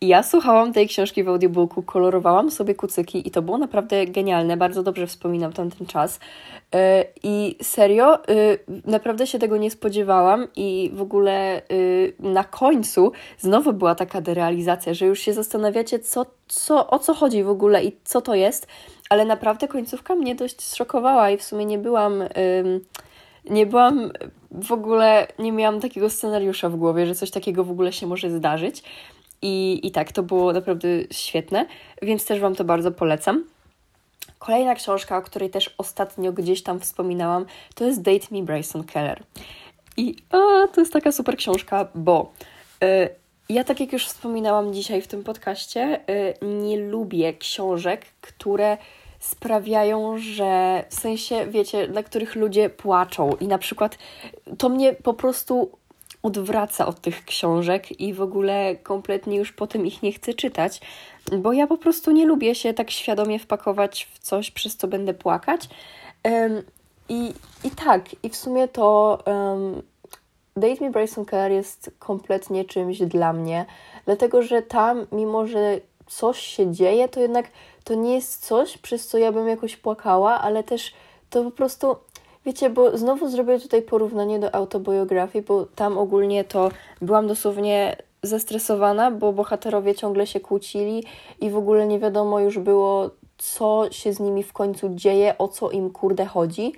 ja 0.00 0.22
słuchałam 0.22 0.72
tej 0.72 0.88
książki 0.88 1.24
w 1.24 1.28
audiobooku, 1.28 1.82
kolorowałam 1.82 2.50
sobie 2.50 2.74
kucyki 2.74 3.28
i 3.28 3.30
to 3.30 3.42
było 3.42 3.58
naprawdę 3.58 4.06
genialne, 4.06 4.56
bardzo 4.56 4.82
dobrze 4.82 5.06
wspominam 5.06 5.52
tamten 5.52 5.86
czas. 5.86 6.20
E, 6.74 7.04
I 7.22 7.56
serio, 7.62 8.14
e, 8.14 8.28
naprawdę 8.84 9.26
się 9.26 9.38
tego 9.38 9.56
nie 9.56 9.70
spodziewałam 9.70 10.48
i 10.56 10.90
w 10.94 11.02
ogóle 11.02 11.56
e, 11.56 11.62
na 12.18 12.44
końcu 12.44 13.12
znowu 13.38 13.72
była 13.72 13.94
taka 13.94 14.20
derealizacja, 14.20 14.94
że 14.94 15.06
już 15.06 15.20
się 15.20 15.32
zastanawiacie, 15.32 15.98
co, 15.98 16.26
co, 16.48 16.90
o 16.90 16.98
co 16.98 17.14
chodzi 17.14 17.44
w 17.44 17.48
ogóle 17.48 17.84
i 17.84 17.96
co 18.04 18.20
to 18.20 18.34
jest, 18.34 18.66
ale 19.10 19.24
naprawdę 19.24 19.68
końcówka 19.68 20.14
mnie 20.14 20.34
dość 20.34 20.60
zszokowała 20.60 21.30
i 21.30 21.36
w 21.36 21.42
sumie 21.42 21.64
nie 21.64 21.78
byłam. 21.78 22.24
Nie 23.50 23.66
byłam 23.66 24.12
w 24.50 24.72
ogóle, 24.72 25.26
nie 25.38 25.52
miałam 25.52 25.80
takiego 25.80 26.10
scenariusza 26.10 26.68
w 26.68 26.76
głowie, 26.76 27.06
że 27.06 27.14
coś 27.14 27.30
takiego 27.30 27.64
w 27.64 27.70
ogóle 27.70 27.92
się 27.92 28.06
może 28.06 28.30
zdarzyć. 28.30 28.82
I, 29.42 29.80
I 29.86 29.90
tak, 29.90 30.12
to 30.12 30.22
było 30.22 30.52
naprawdę 30.52 30.88
świetne, 31.10 31.66
więc 32.02 32.24
też 32.24 32.40
Wam 32.40 32.54
to 32.54 32.64
bardzo 32.64 32.92
polecam. 32.92 33.44
Kolejna 34.38 34.74
książka, 34.74 35.16
o 35.16 35.22
której 35.22 35.50
też 35.50 35.74
ostatnio 35.78 36.32
gdzieś 36.32 36.62
tam 36.62 36.80
wspominałam, 36.80 37.46
to 37.74 37.84
jest 37.84 38.02
Date 38.02 38.26
Me 38.30 38.42
Bryson 38.42 38.84
Keller. 38.84 39.22
I 39.96 40.16
a, 40.30 40.68
to 40.68 40.80
jest 40.80 40.92
taka 40.92 41.12
super 41.12 41.36
książka, 41.36 41.88
bo 41.94 42.32
y, 42.84 43.08
ja, 43.48 43.64
tak 43.64 43.80
jak 43.80 43.92
już 43.92 44.06
wspominałam 44.06 44.74
dzisiaj 44.74 45.02
w 45.02 45.06
tym 45.06 45.24
podcaście, 45.24 46.00
y, 46.10 46.46
nie 46.46 46.76
lubię 46.78 47.32
książek, 47.32 48.06
które 48.20 48.78
sprawiają, 49.18 50.18
że 50.18 50.84
w 50.88 50.94
sensie, 50.94 51.46
wiecie, 51.46 51.88
dla 51.88 52.02
których 52.02 52.36
ludzie 52.36 52.70
płaczą. 52.70 53.30
I 53.40 53.46
na 53.46 53.58
przykład 53.58 53.98
to 54.58 54.68
mnie 54.68 54.92
po 54.92 55.14
prostu 55.14 55.70
odwraca 56.22 56.86
od 56.86 57.00
tych 57.00 57.24
książek 57.24 58.00
i 58.00 58.14
w 58.14 58.22
ogóle 58.22 58.76
kompletnie 58.76 59.36
już 59.36 59.52
potem 59.52 59.86
ich 59.86 60.02
nie 60.02 60.12
chcę 60.12 60.34
czytać, 60.34 60.80
bo 61.38 61.52
ja 61.52 61.66
po 61.66 61.78
prostu 61.78 62.10
nie 62.10 62.26
lubię 62.26 62.54
się 62.54 62.74
tak 62.74 62.90
świadomie 62.90 63.38
wpakować 63.38 64.08
w 64.14 64.18
coś, 64.18 64.50
przez 64.50 64.76
co 64.76 64.88
będę 64.88 65.14
płakać. 65.14 65.68
Um, 66.24 66.62
i, 67.08 67.34
I 67.64 67.70
tak, 67.70 68.24
i 68.24 68.28
w 68.28 68.36
sumie 68.36 68.68
to 68.68 69.18
um, 69.26 69.82
Date 70.56 70.84
Me 70.84 70.90
Bryson 70.90 71.24
Keller 71.24 71.52
jest 71.52 71.90
kompletnie 71.98 72.64
czymś 72.64 72.98
dla 72.98 73.32
mnie, 73.32 73.66
dlatego 74.04 74.42
że 74.42 74.62
tam, 74.62 75.06
mimo 75.12 75.46
że 75.46 75.80
coś 76.06 76.38
się 76.38 76.72
dzieje, 76.72 77.08
to 77.08 77.20
jednak 77.20 77.50
to 77.84 77.94
nie 77.94 78.14
jest 78.14 78.46
coś, 78.46 78.78
przez 78.78 79.08
co 79.08 79.18
ja 79.18 79.32
bym 79.32 79.48
jakoś 79.48 79.76
płakała, 79.76 80.40
ale 80.40 80.64
też 80.64 80.92
to 81.30 81.44
po 81.44 81.50
prostu 81.50 81.96
Wiecie, 82.46 82.70
bo 82.70 82.98
znowu 82.98 83.28
zrobię 83.28 83.60
tutaj 83.60 83.82
porównanie 83.82 84.38
do 84.38 84.54
autobiografii, 84.54 85.44
bo 85.44 85.66
tam 85.66 85.98
ogólnie 85.98 86.44
to 86.44 86.70
byłam 87.02 87.26
dosłownie 87.26 87.96
zestresowana, 88.22 89.10
bo 89.10 89.32
bohaterowie 89.32 89.94
ciągle 89.94 90.26
się 90.26 90.40
kłócili 90.40 91.04
i 91.40 91.50
w 91.50 91.56
ogóle 91.56 91.86
nie 91.86 91.98
wiadomo 91.98 92.40
już 92.40 92.58
było, 92.58 93.10
co 93.38 93.86
się 93.90 94.12
z 94.12 94.20
nimi 94.20 94.42
w 94.42 94.52
końcu 94.52 94.88
dzieje, 94.88 95.38
o 95.38 95.48
co 95.48 95.70
im 95.70 95.90
kurde 95.90 96.26
chodzi. 96.26 96.72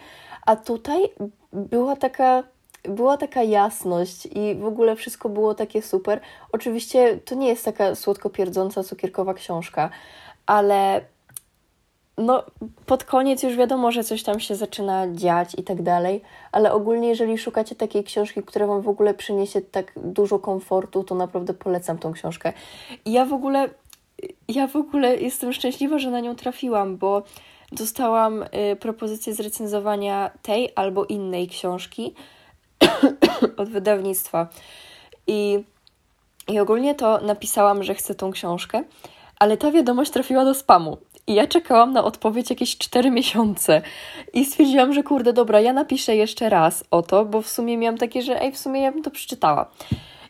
A 0.46 0.56
tutaj 0.56 1.10
była 1.52 1.96
taka 1.96 2.42
była 2.88 3.16
taka 3.16 3.42
jasność 3.42 4.26
i 4.26 4.54
w 4.54 4.64
ogóle 4.64 4.96
wszystko 4.96 5.28
było 5.28 5.54
takie 5.54 5.82
super. 5.82 6.20
Oczywiście 6.52 7.18
to 7.24 7.34
nie 7.34 7.48
jest 7.48 7.64
taka 7.64 7.94
słodko 7.94 8.30
pierdząca, 8.30 8.82
cukierkowa 8.82 9.34
książka, 9.34 9.90
ale 10.46 11.00
no, 12.18 12.44
pod 12.86 13.04
koniec 13.04 13.42
już 13.42 13.56
wiadomo, 13.56 13.92
że 13.92 14.04
coś 14.04 14.22
tam 14.22 14.40
się 14.40 14.54
zaczyna 14.54 15.12
dziać 15.12 15.54
i 15.58 15.62
tak 15.62 15.82
dalej, 15.82 16.22
ale 16.52 16.72
ogólnie, 16.72 17.08
jeżeli 17.08 17.38
szukacie 17.38 17.74
takiej 17.74 18.04
książki, 18.04 18.42
która 18.42 18.66
Wam 18.66 18.82
w 18.82 18.88
ogóle 18.88 19.14
przyniesie 19.14 19.60
tak 19.60 19.92
dużo 19.96 20.38
komfortu, 20.38 21.04
to 21.04 21.14
naprawdę 21.14 21.54
polecam 21.54 21.98
tą 21.98 22.12
książkę. 22.12 22.52
I 23.04 23.12
ja 23.12 23.24
w 23.24 23.32
ogóle, 23.32 23.68
ja 24.48 24.66
w 24.66 24.76
ogóle 24.76 25.16
jestem 25.16 25.52
szczęśliwa, 25.52 25.98
że 25.98 26.10
na 26.10 26.20
nią 26.20 26.36
trafiłam, 26.36 26.96
bo 26.96 27.22
dostałam 27.72 28.42
y, 28.42 28.76
propozycję 28.76 29.34
zrecenzowania 29.34 30.30
tej 30.42 30.72
albo 30.74 31.04
innej 31.04 31.48
książki 31.48 32.14
od 33.56 33.68
wydawnictwa. 33.68 34.48
I, 35.26 35.64
I 36.48 36.60
ogólnie 36.60 36.94
to 36.94 37.20
napisałam, 37.20 37.82
że 37.82 37.94
chcę 37.94 38.14
tą 38.14 38.30
książkę, 38.30 38.84
ale 39.38 39.56
ta 39.56 39.70
wiadomość 39.70 40.10
trafiła 40.10 40.44
do 40.44 40.54
spamu. 40.54 40.96
I 41.26 41.34
ja 41.34 41.46
czekałam 41.46 41.92
na 41.92 42.04
odpowiedź 42.04 42.50
jakieś 42.50 42.78
4 42.78 43.10
miesiące. 43.10 43.82
I 44.32 44.44
stwierdziłam, 44.44 44.92
że 44.92 45.02
kurde, 45.02 45.32
dobra, 45.32 45.60
ja 45.60 45.72
napiszę 45.72 46.16
jeszcze 46.16 46.48
raz 46.48 46.84
o 46.90 47.02
to, 47.02 47.24
bo 47.24 47.42
w 47.42 47.48
sumie 47.48 47.78
miałam 47.78 47.98
takie, 47.98 48.22
że 48.22 48.42
ej, 48.42 48.52
w 48.52 48.58
sumie 48.58 48.82
ja 48.82 48.92
bym 48.92 49.02
to 49.02 49.10
przeczytała. 49.10 49.70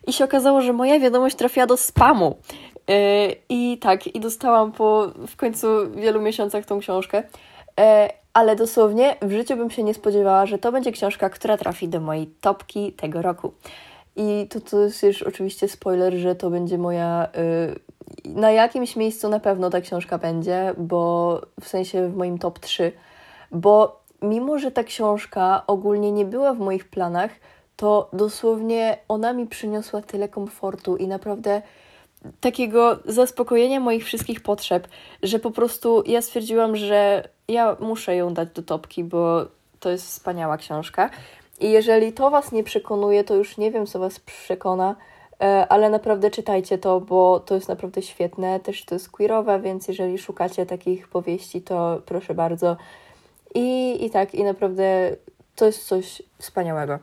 I 0.07 0.13
się 0.13 0.25
okazało, 0.25 0.61
że 0.61 0.73
moja 0.73 1.01
wiadomość 1.01 1.37
trafiła 1.37 1.67
do 1.67 1.77
spamu. 1.77 2.37
Yy, 2.89 2.95
I 3.49 3.79
tak, 3.79 4.07
i 4.07 4.21
dostałam 4.21 4.73
po 4.73 5.07
w 5.29 5.37
końcu 5.37 5.67
wielu 5.97 6.21
miesiącach 6.21 6.67
tą 6.67 6.81
książkę. 6.81 7.23
Yy, 7.79 7.85
ale 8.35 8.57
dosłownie 8.57 9.17
w 9.23 9.33
życiu 9.33 9.57
bym 9.57 9.71
się 9.71 9.83
nie 9.83 9.95
spodziewała, 9.95 10.47
że 10.47 10.59
to 10.59 10.73
będzie 10.73 10.93
książka, 10.93 11.31
która 11.31 11.57
trafi 11.57 11.89
do 11.89 12.01
mojej 12.01 12.27
topki 12.27 12.93
tego 12.93 13.23
roku. 13.23 13.53
I 14.17 14.47
to, 14.51 14.61
to 14.61 14.81
jest 14.81 15.03
już 15.03 15.23
oczywiście 15.23 15.69
spoiler, 15.69 16.15
że 16.15 16.35
to 16.35 16.51
będzie 16.51 16.79
moja. 16.79 17.29
Yy, 17.37 17.81
na 18.25 18.51
jakimś 18.51 18.97
miejscu 18.97 19.29
na 19.29 19.41
pewno 19.41 19.71
ta 19.71 19.81
książka 19.81 20.19
będzie, 20.19 20.75
bo 20.79 21.41
w 21.61 21.69
sensie 21.69 22.09
w 22.09 22.17
moim 22.17 22.39
top 22.39 22.59
3, 22.59 22.93
bo 23.51 24.01
mimo, 24.23 24.59
że 24.59 24.71
ta 24.71 24.85
książka 24.85 25.63
ogólnie 25.67 26.13
nie 26.13 26.25
była 26.25 26.55
w 26.55 26.59
moich 26.59 26.89
planach, 26.89 27.31
to 27.77 28.09
dosłownie 28.13 28.99
ona 29.09 29.33
mi 29.33 29.47
przyniosła 29.47 30.03
tyle 30.03 30.29
komfortu 30.29 30.97
i 30.97 31.09
naprawdę 31.09 31.63
takiego 32.41 32.99
zaspokojenia 33.05 33.81
moich 33.81 34.05
wszystkich 34.05 34.41
potrzeb, 34.41 34.89
że 35.23 35.39
po 35.39 35.51
prostu 35.51 36.03
ja 36.07 36.23
stwierdziłam, 36.23 36.77
że 36.77 37.29
ja 37.49 37.77
muszę 37.81 38.17
ją 38.17 38.35
dać 38.35 38.49
do 38.55 38.63
topki, 38.63 39.05
bo 39.05 39.47
to 39.81 39.91
jest 39.91 40.07
wspaniała 40.07 40.57
książka. 40.57 41.11
I 41.61 41.71
jeżeli 41.71 42.13
to 42.13 42.31
Was 42.31 42.53
nie 42.53 42.65
przekonuje, 42.65 43.25
to 43.25 43.35
już 43.35 43.57
nie 43.57 43.71
wiem, 43.71 43.87
co 43.87 43.99
Was 43.99 44.21
przekona, 44.21 44.97
e, 45.41 45.67
ale 45.69 45.91
naprawdę 45.91 46.31
czytajcie 46.31 46.79
to, 46.79 47.01
bo 47.01 47.41
to 47.41 47.55
jest 47.55 47.69
naprawdę 47.69 48.03
świetne. 48.03 48.61
Też 48.61 48.85
to 48.85 48.95
jest 48.95 49.11
queerowe, 49.11 49.61
więc 49.61 49.89
jeżeli 49.89 50.19
szukacie 50.19 50.67
takich 50.67 51.09
powieści, 51.09 51.63
to 51.63 52.03
proszę 52.07 52.35
bardzo. 52.35 52.77
I, 53.55 53.99
i 54.05 54.11
tak, 54.11 54.35
i 54.35 54.45
naprawdę 54.45 55.17
to 55.57 55.67
jest 55.67 55.87
coś 55.87 56.23
wspaniałego. 56.39 56.99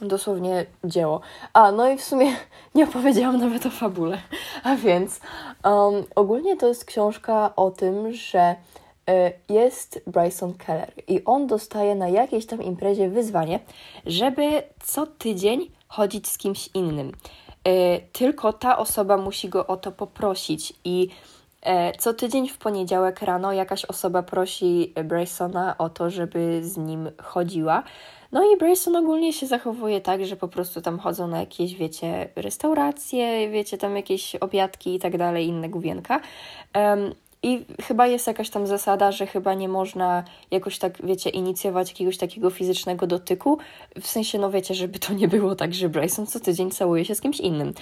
Dosłownie 0.00 0.66
dzieło. 0.84 1.20
A, 1.52 1.72
no 1.72 1.88
i 1.88 1.96
w 1.96 2.04
sumie 2.04 2.36
nie 2.74 2.84
opowiedziałam 2.84 3.38
nawet 3.38 3.66
o 3.66 3.70
fabule. 3.70 4.18
A 4.64 4.76
więc 4.76 5.20
um, 5.64 6.04
ogólnie 6.14 6.56
to 6.56 6.68
jest 6.68 6.84
książka 6.84 7.52
o 7.56 7.70
tym, 7.70 8.12
że 8.12 8.56
jest 9.48 10.00
Bryson 10.06 10.54
Keller 10.54 10.92
i 11.08 11.24
on 11.24 11.46
dostaje 11.46 11.94
na 11.94 12.08
jakiejś 12.08 12.46
tam 12.46 12.62
imprezie 12.62 13.08
wyzwanie, 13.08 13.60
żeby 14.06 14.62
co 14.84 15.06
tydzień 15.06 15.70
chodzić 15.88 16.28
z 16.28 16.38
kimś 16.38 16.70
innym. 16.74 17.12
E, 17.64 18.00
tylko 18.00 18.52
ta 18.52 18.78
osoba 18.78 19.16
musi 19.16 19.48
go 19.48 19.66
o 19.66 19.76
to 19.76 19.92
poprosić 19.92 20.72
i 20.84 21.08
e, 21.62 21.92
co 21.98 22.14
tydzień 22.14 22.48
w 22.48 22.58
poniedziałek 22.58 23.22
rano 23.22 23.52
jakaś 23.52 23.84
osoba 23.84 24.22
prosi 24.22 24.92
Brysona 25.04 25.78
o 25.78 25.88
to, 25.88 26.10
żeby 26.10 26.60
z 26.64 26.76
nim 26.76 27.10
chodziła. 27.22 27.82
No 28.32 28.52
i 28.52 28.56
Bryson 28.56 28.96
ogólnie 28.96 29.32
się 29.32 29.46
zachowuje 29.46 30.00
tak, 30.00 30.26
że 30.26 30.36
po 30.36 30.48
prostu 30.48 30.80
tam 30.80 30.98
chodzą 30.98 31.28
na 31.28 31.40
jakieś, 31.40 31.74
wiecie, 31.74 32.28
restauracje, 32.36 33.50
wiecie, 33.50 33.78
tam 33.78 33.96
jakieś 33.96 34.36
obiadki 34.36 34.94
i 34.94 34.98
tak 34.98 35.18
dalej, 35.18 35.46
inne 35.46 35.68
główienka. 35.68 36.20
I 37.42 37.66
chyba 37.82 38.06
jest 38.06 38.26
jakaś 38.26 38.50
tam 38.50 38.66
zasada, 38.66 39.12
że 39.12 39.26
chyba 39.26 39.54
nie 39.54 39.68
można 39.68 40.24
jakoś 40.50 40.78
tak, 40.78 41.06
wiecie, 41.06 41.30
inicjować 41.30 41.90
jakiegoś 41.90 42.16
takiego 42.16 42.50
fizycznego 42.50 43.06
dotyku. 43.06 43.58
W 44.00 44.06
sensie, 44.06 44.38
no 44.38 44.50
wiecie, 44.50 44.74
żeby 44.74 44.98
to 44.98 45.12
nie 45.12 45.28
było 45.28 45.54
tak, 45.54 45.74
że 45.74 45.88
Bryson 45.88 46.26
co 46.26 46.40
tydzień 46.40 46.70
całuje 46.70 47.04
się 47.04 47.14
z 47.14 47.20
kimś 47.20 47.40
innym. 47.40 47.74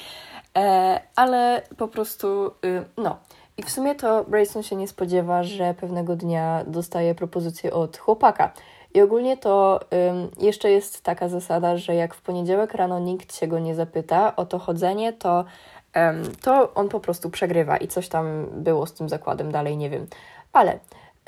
E, 0.57 1.01
ale 1.17 1.63
po 1.77 1.89
prostu, 1.89 2.47
y, 2.47 2.85
no. 2.97 3.17
I 3.59 3.63
w 3.63 3.71
sumie 3.71 3.95
to 3.95 4.25
Bryson 4.25 4.63
się 4.63 4.77
nie 4.77 4.89
spodziewa, 4.89 5.43
że 5.43 5.75
pewnego 5.75 6.17
dnia 6.17 6.65
dostaje 6.67 7.15
propozycję 7.15 7.73
od 7.73 7.97
chłopaka. 7.97 8.53
I 8.95 9.01
ogólnie 9.01 9.37
to 9.37 9.81
jeszcze 10.41 10.71
jest 10.71 11.03
taka 11.03 11.29
zasada, 11.29 11.77
że 11.77 11.95
jak 11.95 12.15
w 12.15 12.21
poniedziałek 12.21 12.75
rano 12.75 12.99
nikt 12.99 13.37
się 13.37 13.47
go 13.47 13.59
nie 13.59 13.75
zapyta 13.75 14.37
o 14.37 14.47
to 14.47 14.59
chodzenie, 14.59 15.13
to 15.13 15.45
to 16.43 16.75
on 16.75 16.89
po 16.89 17.01
prostu 17.01 17.31
przegrywa 17.31 17.77
i 17.77 17.89
coś 17.89 18.09
tam 18.09 18.47
było 18.53 18.87
z 18.87 18.93
tym 18.93 19.09
zakładem 19.09 19.53
dalej, 19.53 19.77
nie 19.77 19.91
wiem. 19.91 20.07
Ale 20.53 20.79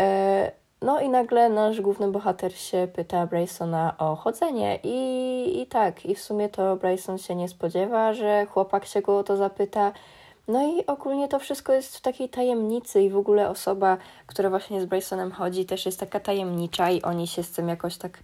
e, 0.00 0.50
no 0.82 1.00
i 1.00 1.08
nagle 1.08 1.48
nasz 1.48 1.80
główny 1.80 2.08
bohater 2.08 2.56
się 2.58 2.88
pyta 2.94 3.26
Brysona 3.26 3.94
o 3.98 4.16
chodzenie 4.16 4.78
i, 4.82 5.62
i 5.62 5.66
tak, 5.66 6.06
i 6.06 6.14
w 6.14 6.20
sumie 6.20 6.48
to 6.48 6.76
Bryson 6.76 7.18
się 7.18 7.34
nie 7.34 7.48
spodziewa, 7.48 8.14
że 8.14 8.46
chłopak 8.46 8.84
się 8.84 9.02
go 9.02 9.18
o 9.18 9.24
to 9.24 9.36
zapyta. 9.36 9.92
No 10.48 10.62
i 10.62 10.86
ogólnie 10.86 11.28
to 11.28 11.38
wszystko 11.38 11.72
jest 11.72 11.96
w 11.96 12.00
takiej 12.00 12.28
tajemnicy 12.28 13.02
i 13.02 13.10
w 13.10 13.16
ogóle 13.16 13.48
osoba, 13.48 13.96
która 14.26 14.50
właśnie 14.50 14.80
z 14.80 14.84
Brysonem 14.84 15.32
chodzi, 15.32 15.66
też 15.66 15.86
jest 15.86 16.00
taka 16.00 16.20
tajemnicza 16.20 16.90
i 16.90 17.02
oni 17.02 17.26
się 17.26 17.42
z 17.42 17.50
tym 17.50 17.68
jakoś 17.68 17.96
tak 17.96 18.18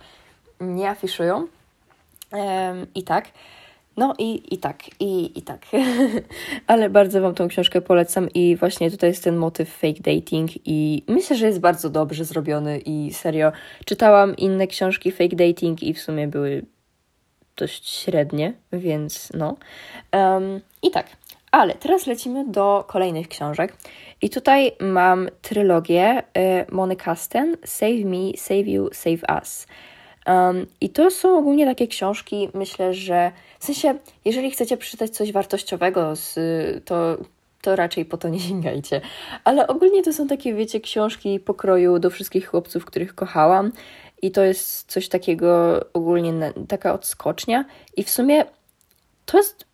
nie 0.61 0.91
afiszują. 0.91 1.47
Um, 2.33 2.87
I 2.95 3.03
tak. 3.03 3.25
No 3.97 4.15
i, 4.19 4.55
i 4.55 4.59
tak, 4.59 4.83
i, 5.01 5.39
i 5.39 5.43
tak. 5.43 5.67
Ale 6.67 6.91
bardzo 6.91 7.21
Wam 7.21 7.35
tą 7.35 7.49
książkę 7.49 7.81
polecam 7.81 8.29
i 8.31 8.57
właśnie 8.57 8.91
tutaj 8.91 9.11
jest 9.11 9.25
ten 9.25 9.37
motyw 9.37 9.69
fake 9.69 10.01
dating 10.01 10.51
i 10.65 11.03
myślę, 11.09 11.37
że 11.37 11.47
jest 11.47 11.61
bardzo 11.61 11.91
dobrze 11.91 12.25
zrobiony 12.25 12.79
i 12.79 13.13
serio 13.13 13.53
czytałam 13.85 14.37
inne 14.37 14.67
książki 14.67 15.13
fake 15.13 15.37
dating 15.37 15.83
i 15.83 15.95
w 15.95 16.01
sumie 16.01 16.29
były 16.29 16.67
dość 17.57 17.89
średnie, 17.89 18.53
więc 18.73 19.33
no. 19.35 19.57
Um, 20.13 20.61
I 20.83 20.91
tak, 20.91 21.07
ale 21.51 21.75
teraz 21.75 22.07
lecimy 22.07 22.45
do 22.49 22.85
kolejnych 22.89 23.29
książek. 23.29 23.77
I 24.23 24.31
tutaj 24.31 24.73
mam 24.81 25.29
trylogię 25.43 26.19
y, 26.19 26.23
Mony 26.73 26.97
Save 27.65 28.05
Me, 28.05 28.37
Save 28.37 28.67
You, 28.67 28.89
Save 28.93 29.23
Us. 29.41 29.67
Um, 30.27 30.67
I 30.81 30.91
to 30.91 31.11
są 31.11 31.39
ogólnie 31.39 31.67
takie 31.67 31.87
książki, 31.87 32.49
myślę, 32.55 32.95
że 32.95 33.33
w 33.59 33.65
sensie, 33.65 33.95
jeżeli 34.25 34.51
chcecie 34.51 34.77
przeczytać 34.77 35.11
coś 35.11 35.33
wartościowego, 35.33 36.17
z, 36.17 36.35
to, 36.85 37.17
to 37.63 37.77
raczej 37.77 38.05
po 38.05 38.17
to 38.17 38.29
nie 38.29 38.41
sięgajcie. 38.41 39.01
Ale 39.45 39.67
ogólnie 39.67 40.03
to 40.03 40.13
są 40.13 40.27
takie, 40.27 40.55
wiecie, 40.55 40.81
książki 40.81 41.41
pokroju 41.41 41.99
do 41.99 42.11
wszystkich 42.11 42.47
chłopców, 42.47 42.85
których 42.85 43.15
kochałam. 43.15 43.73
I 44.23 44.31
to 44.31 44.43
jest 44.43 44.93
coś 44.93 45.09
takiego 45.09 45.81
ogólnie, 45.93 46.53
taka 46.69 46.93
odskocznia. 46.93 47.65
I 47.97 48.05
w 48.05 48.11
sumie 48.11 48.45
to 49.27 49.37
jest, 49.37 49.65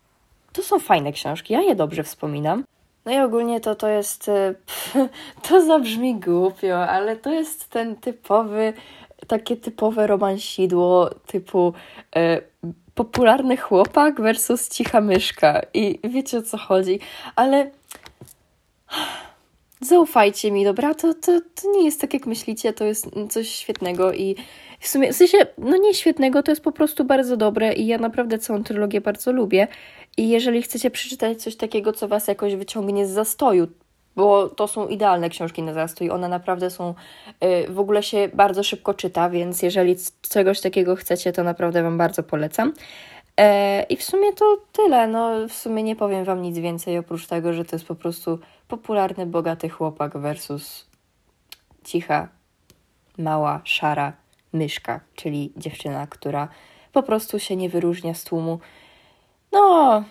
to 0.53 0.63
są 0.63 0.79
fajne 0.79 1.11
książki, 1.11 1.53
ja 1.53 1.61
je 1.61 1.75
dobrze 1.75 2.03
wspominam. 2.03 2.63
No 3.05 3.11
i 3.11 3.17
ogólnie 3.17 3.59
to 3.59 3.75
to 3.75 3.87
jest, 3.87 4.25
pff, 4.65 4.95
to 5.49 5.65
zabrzmi 5.65 6.15
głupio, 6.15 6.83
ale 6.89 7.15
to 7.15 7.31
jest 7.31 7.69
ten 7.69 7.95
typowy 7.95 8.73
takie 9.27 9.57
typowe 9.57 10.07
romansidło 10.07 11.09
typu 11.09 11.73
e, 12.15 12.41
popularny 12.95 13.57
chłopak 13.57 14.21
versus 14.21 14.69
cicha 14.69 15.01
myszka. 15.01 15.61
I 15.73 15.99
wiecie 16.03 16.37
o 16.37 16.41
co 16.41 16.57
chodzi, 16.57 16.99
ale 17.35 17.71
zaufajcie 19.81 20.51
mi, 20.51 20.65
dobra? 20.65 20.93
To, 20.93 21.13
to, 21.13 21.41
to 21.55 21.71
nie 21.71 21.85
jest 21.85 22.01
tak, 22.01 22.13
jak 22.13 22.25
myślicie, 22.25 22.73
to 22.73 22.83
jest 22.85 23.09
coś 23.29 23.49
świetnego 23.49 24.13
i 24.13 24.35
w 24.79 24.87
sumie, 24.87 25.13
w 25.13 25.15
sensie, 25.15 25.37
no 25.57 25.77
nie 25.77 25.93
świetnego, 25.93 26.43
to 26.43 26.51
jest 26.51 26.63
po 26.63 26.71
prostu 26.71 27.03
bardzo 27.03 27.37
dobre 27.37 27.73
i 27.73 27.87
ja 27.87 27.97
naprawdę 27.97 28.39
całą 28.39 28.63
trylogię 28.63 29.01
bardzo 29.01 29.31
lubię. 29.31 29.67
I 30.17 30.29
jeżeli 30.29 30.61
chcecie 30.61 30.91
przeczytać 30.91 31.41
coś 31.43 31.55
takiego, 31.55 31.93
co 31.93 32.07
was 32.07 32.27
jakoś 32.27 32.55
wyciągnie 32.55 33.07
z 33.07 33.09
zastoju, 33.09 33.67
bo 34.15 34.49
to 34.49 34.67
są 34.67 34.87
idealne 34.87 35.29
książki 35.29 35.63
na 35.63 35.73
zastój. 35.73 36.09
One 36.09 36.27
naprawdę 36.27 36.69
są, 36.69 36.93
y, 37.43 37.71
w 37.71 37.79
ogóle 37.79 38.03
się 38.03 38.29
bardzo 38.33 38.63
szybko 38.63 38.93
czyta, 38.93 39.29
więc 39.29 39.61
jeżeli 39.61 39.95
czegoś 40.29 40.61
takiego 40.61 40.95
chcecie, 40.95 41.33
to 41.33 41.43
naprawdę 41.43 41.83
Wam 41.83 41.97
bardzo 41.97 42.23
polecam. 42.23 42.73
E, 43.37 43.83
I 43.83 43.97
w 43.97 44.03
sumie 44.03 44.33
to 44.33 44.57
tyle. 44.71 45.07
No, 45.07 45.47
w 45.47 45.53
sumie 45.53 45.83
nie 45.83 45.95
powiem 45.95 46.25
Wam 46.25 46.41
nic 46.41 46.57
więcej, 46.57 46.97
oprócz 46.97 47.27
tego, 47.27 47.53
że 47.53 47.65
to 47.65 47.75
jest 47.75 47.87
po 47.87 47.95
prostu 47.95 48.39
popularny, 48.67 49.25
bogaty 49.25 49.69
chłopak 49.69 50.17
versus 50.17 50.85
cicha, 51.83 52.27
mała, 53.17 53.61
szara 53.63 54.13
myszka, 54.53 54.99
czyli 55.15 55.53
dziewczyna, 55.57 56.07
która 56.07 56.47
po 56.91 57.03
prostu 57.03 57.39
się 57.39 57.55
nie 57.55 57.69
wyróżnia 57.69 58.13
z 58.13 58.23
tłumu. 58.23 58.59
No 59.51 60.03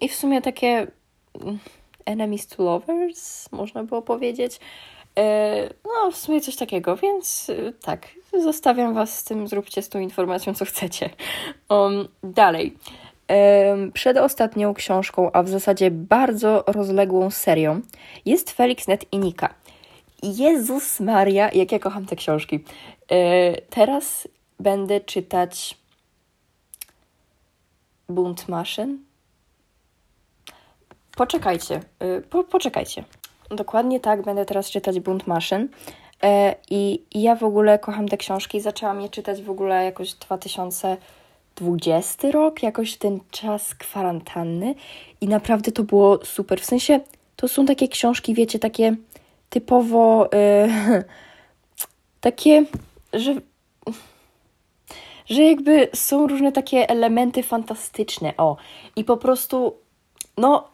i 0.00 0.08
w 0.08 0.14
sumie 0.14 0.42
takie 0.42 0.86
mm, 1.40 1.58
enemies 2.04 2.46
to 2.46 2.62
lovers, 2.62 3.52
można 3.52 3.84
było 3.84 4.02
powiedzieć. 4.02 4.60
E, 5.18 5.68
no, 5.84 6.10
w 6.10 6.16
sumie 6.16 6.40
coś 6.40 6.56
takiego, 6.56 6.96
więc 6.96 7.50
e, 7.50 7.72
tak, 7.72 8.08
zostawiam 8.42 8.94
Was 8.94 9.18
z 9.18 9.24
tym, 9.24 9.48
zróbcie 9.48 9.82
z 9.82 9.88
tą 9.88 9.98
informacją, 9.98 10.54
co 10.54 10.64
chcecie. 10.64 11.10
Um, 11.68 12.08
dalej. 12.22 12.76
Przed 13.92 14.16
ostatnią 14.16 14.74
książką, 14.74 15.32
a 15.32 15.42
w 15.42 15.48
zasadzie 15.48 15.90
bardzo 15.90 16.64
rozległą 16.66 17.30
serią, 17.30 17.80
jest 18.26 18.50
Felix 18.50 18.88
Net 18.88 19.12
i 19.12 19.18
Nika. 19.18 19.54
Jezus 20.22 21.00
Maria, 21.00 21.50
jak 21.52 21.72
ja 21.72 21.78
kocham 21.78 22.06
te 22.06 22.16
książki. 22.16 22.64
E, 23.10 23.60
teraz 23.60 24.28
będę 24.60 25.00
czytać 25.00 25.78
Bunt 28.08 28.48
Maszyn. 28.48 28.98
Poczekajcie, 31.16 31.80
po, 32.30 32.44
poczekajcie. 32.44 33.04
Dokładnie 33.50 34.00
tak, 34.00 34.22
będę 34.22 34.44
teraz 34.44 34.70
czytać 34.70 35.00
Bunt 35.00 35.26
Maszyn. 35.26 35.68
E, 36.22 36.54
I, 36.70 37.02
ja 37.14 37.36
w 37.36 37.44
ogóle 37.44 37.78
kocham 37.78 38.08
te 38.08 38.16
książki. 38.16 38.60
Zaczęłam 38.60 39.00
je 39.00 39.08
czytać 39.08 39.42
w 39.42 39.50
ogóle 39.50 39.84
jakoś 39.84 40.14
2020 40.14 42.30
rok, 42.30 42.62
jakoś 42.62 42.96
ten 42.96 43.20
czas 43.30 43.74
kwarantanny. 43.74 44.74
I 45.20 45.28
naprawdę 45.28 45.72
to 45.72 45.82
było 45.82 46.24
super. 46.24 46.60
W 46.60 46.64
sensie 46.64 47.00
to 47.36 47.48
są 47.48 47.66
takie 47.66 47.88
książki, 47.88 48.34
wiecie, 48.34 48.58
takie 48.58 48.96
typowo 49.50 50.28
yy, 50.32 51.04
takie, 52.20 52.64
że 53.12 53.34
że 55.26 55.42
jakby 55.42 55.88
są 55.94 56.26
różne 56.26 56.52
takie 56.52 56.88
elementy 56.88 57.42
fantastyczne, 57.42 58.36
o, 58.36 58.56
i 58.96 59.04
po 59.04 59.16
prostu, 59.16 59.76
no, 60.36 60.71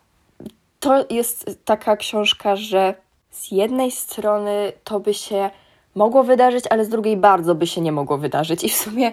to 0.80 1.04
jest 1.10 1.60
taka 1.64 1.96
książka, 1.96 2.56
że 2.56 2.94
z 3.30 3.50
jednej 3.50 3.90
strony 3.90 4.72
to 4.84 5.00
by 5.00 5.14
się 5.14 5.50
mogło 5.94 6.24
wydarzyć, 6.24 6.64
ale 6.70 6.84
z 6.84 6.88
drugiej 6.88 7.16
bardzo 7.16 7.54
by 7.54 7.66
się 7.66 7.80
nie 7.80 7.92
mogło 7.92 8.18
wydarzyć. 8.18 8.64
I 8.64 8.68
w 8.68 8.76
sumie 8.76 9.12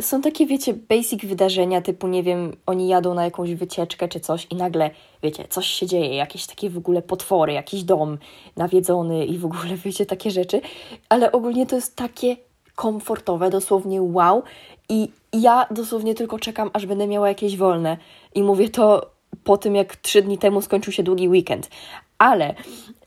y, 0.00 0.02
są 0.02 0.22
takie, 0.22 0.46
wiecie, 0.46 0.74
basic 0.74 1.24
wydarzenia, 1.24 1.82
typu, 1.82 2.08
nie 2.08 2.22
wiem, 2.22 2.56
oni 2.66 2.88
jadą 2.88 3.14
na 3.14 3.24
jakąś 3.24 3.54
wycieczkę 3.54 4.08
czy 4.08 4.20
coś 4.20 4.46
i 4.50 4.56
nagle, 4.56 4.90
wiecie, 5.22 5.44
coś 5.48 5.66
się 5.66 5.86
dzieje, 5.86 6.16
jakieś 6.16 6.46
takie 6.46 6.70
w 6.70 6.78
ogóle 6.78 7.02
potwory, 7.02 7.52
jakiś 7.52 7.82
dom 7.82 8.18
nawiedzony 8.56 9.26
i 9.26 9.38
w 9.38 9.44
ogóle, 9.44 9.76
wiecie, 9.84 10.06
takie 10.06 10.30
rzeczy. 10.30 10.60
Ale 11.08 11.32
ogólnie 11.32 11.66
to 11.66 11.76
jest 11.76 11.96
takie 11.96 12.36
komfortowe, 12.74 13.50
dosłownie 13.50 14.02
wow. 14.02 14.42
I 14.88 15.08
ja 15.32 15.66
dosłownie 15.70 16.14
tylko 16.14 16.38
czekam, 16.38 16.70
aż 16.72 16.86
będę 16.86 17.06
miała 17.06 17.28
jakieś 17.28 17.56
wolne. 17.56 17.96
I 18.34 18.42
mówię 18.42 18.68
to 18.68 19.11
po 19.44 19.56
tym, 19.56 19.74
jak 19.74 19.96
trzy 19.96 20.22
dni 20.22 20.38
temu 20.38 20.62
skończył 20.62 20.92
się 20.92 21.02
długi 21.02 21.28
weekend. 21.28 21.70
Ale 22.18 22.54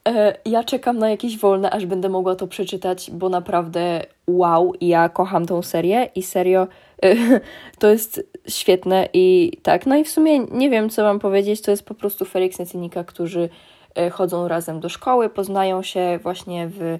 e, 0.07 0.37
ja 0.45 0.63
czekam 0.63 0.97
na 0.97 1.09
jakieś 1.09 1.37
wolne, 1.37 1.71
aż 1.71 1.85
będę 1.85 2.09
mogła 2.09 2.35
to 2.35 2.47
przeczytać, 2.47 3.11
bo 3.11 3.29
naprawdę 3.29 4.05
wow, 4.27 4.73
ja 4.81 5.09
kocham 5.09 5.45
tą 5.45 5.61
serię 5.61 6.09
i 6.15 6.23
serio 6.23 6.67
e, 7.03 7.15
to 7.79 7.87
jest 7.87 8.23
świetne 8.47 9.09
i 9.13 9.51
tak. 9.63 9.85
No 9.85 9.95
i 9.95 10.03
w 10.03 10.09
sumie 10.09 10.39
nie 10.39 10.69
wiem, 10.69 10.89
co 10.89 11.03
mam 11.03 11.19
powiedzieć, 11.19 11.61
to 11.61 11.71
jest 11.71 11.85
po 11.85 11.95
prostu 11.95 12.25
Felix 12.25 12.59
Necynika, 12.59 13.03
którzy 13.03 13.49
e, 13.95 14.09
chodzą 14.09 14.47
razem 14.47 14.79
do 14.79 14.89
szkoły, 14.89 15.29
poznają 15.29 15.83
się 15.83 16.19
właśnie 16.23 16.67
w, 16.67 16.99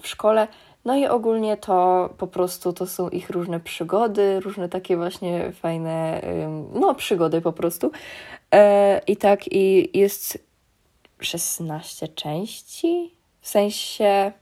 w 0.00 0.08
szkole. 0.08 0.48
No 0.84 0.96
i 0.96 1.06
ogólnie 1.06 1.56
to 1.56 2.08
po 2.18 2.26
prostu 2.26 2.72
to 2.72 2.86
są 2.86 3.08
ich 3.08 3.30
różne 3.30 3.60
przygody, 3.60 4.40
różne 4.40 4.68
takie 4.68 4.96
właśnie 4.96 5.52
fajne, 5.52 6.22
no 6.74 6.94
przygody 6.94 7.40
po 7.40 7.52
prostu. 7.52 7.90
E, 8.54 9.00
I 9.06 9.16
tak, 9.16 9.52
i 9.52 9.90
jest 9.98 10.38
16 11.20 12.08
części, 12.08 13.14
w 13.40 13.48
sensie 13.48 14.32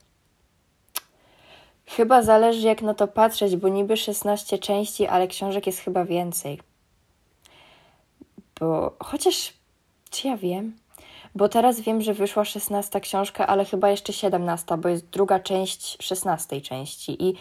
chyba 1.86 2.22
zależy 2.22 2.66
jak 2.66 2.82
na 2.82 2.94
to 2.94 3.08
patrzeć, 3.08 3.56
bo 3.56 3.68
niby 3.68 3.96
16 3.96 4.58
części, 4.58 5.06
ale 5.06 5.28
książek 5.28 5.66
jest 5.66 5.78
chyba 5.78 6.04
więcej. 6.04 6.60
Bo 8.60 8.96
chociaż, 8.98 9.52
czy 10.10 10.28
ja 10.28 10.36
wiem? 10.36 10.76
Bo 11.34 11.48
teraz 11.48 11.80
wiem, 11.80 12.02
że 12.02 12.14
wyszła 12.14 12.44
16 12.44 13.00
książka, 13.00 13.46
ale 13.46 13.64
chyba 13.64 13.90
jeszcze 13.90 14.12
17, 14.12 14.76
bo 14.76 14.88
jest 14.88 15.10
druga 15.10 15.40
część 15.40 15.96
16 16.02 16.60
części. 16.60 17.24
I 17.24 17.34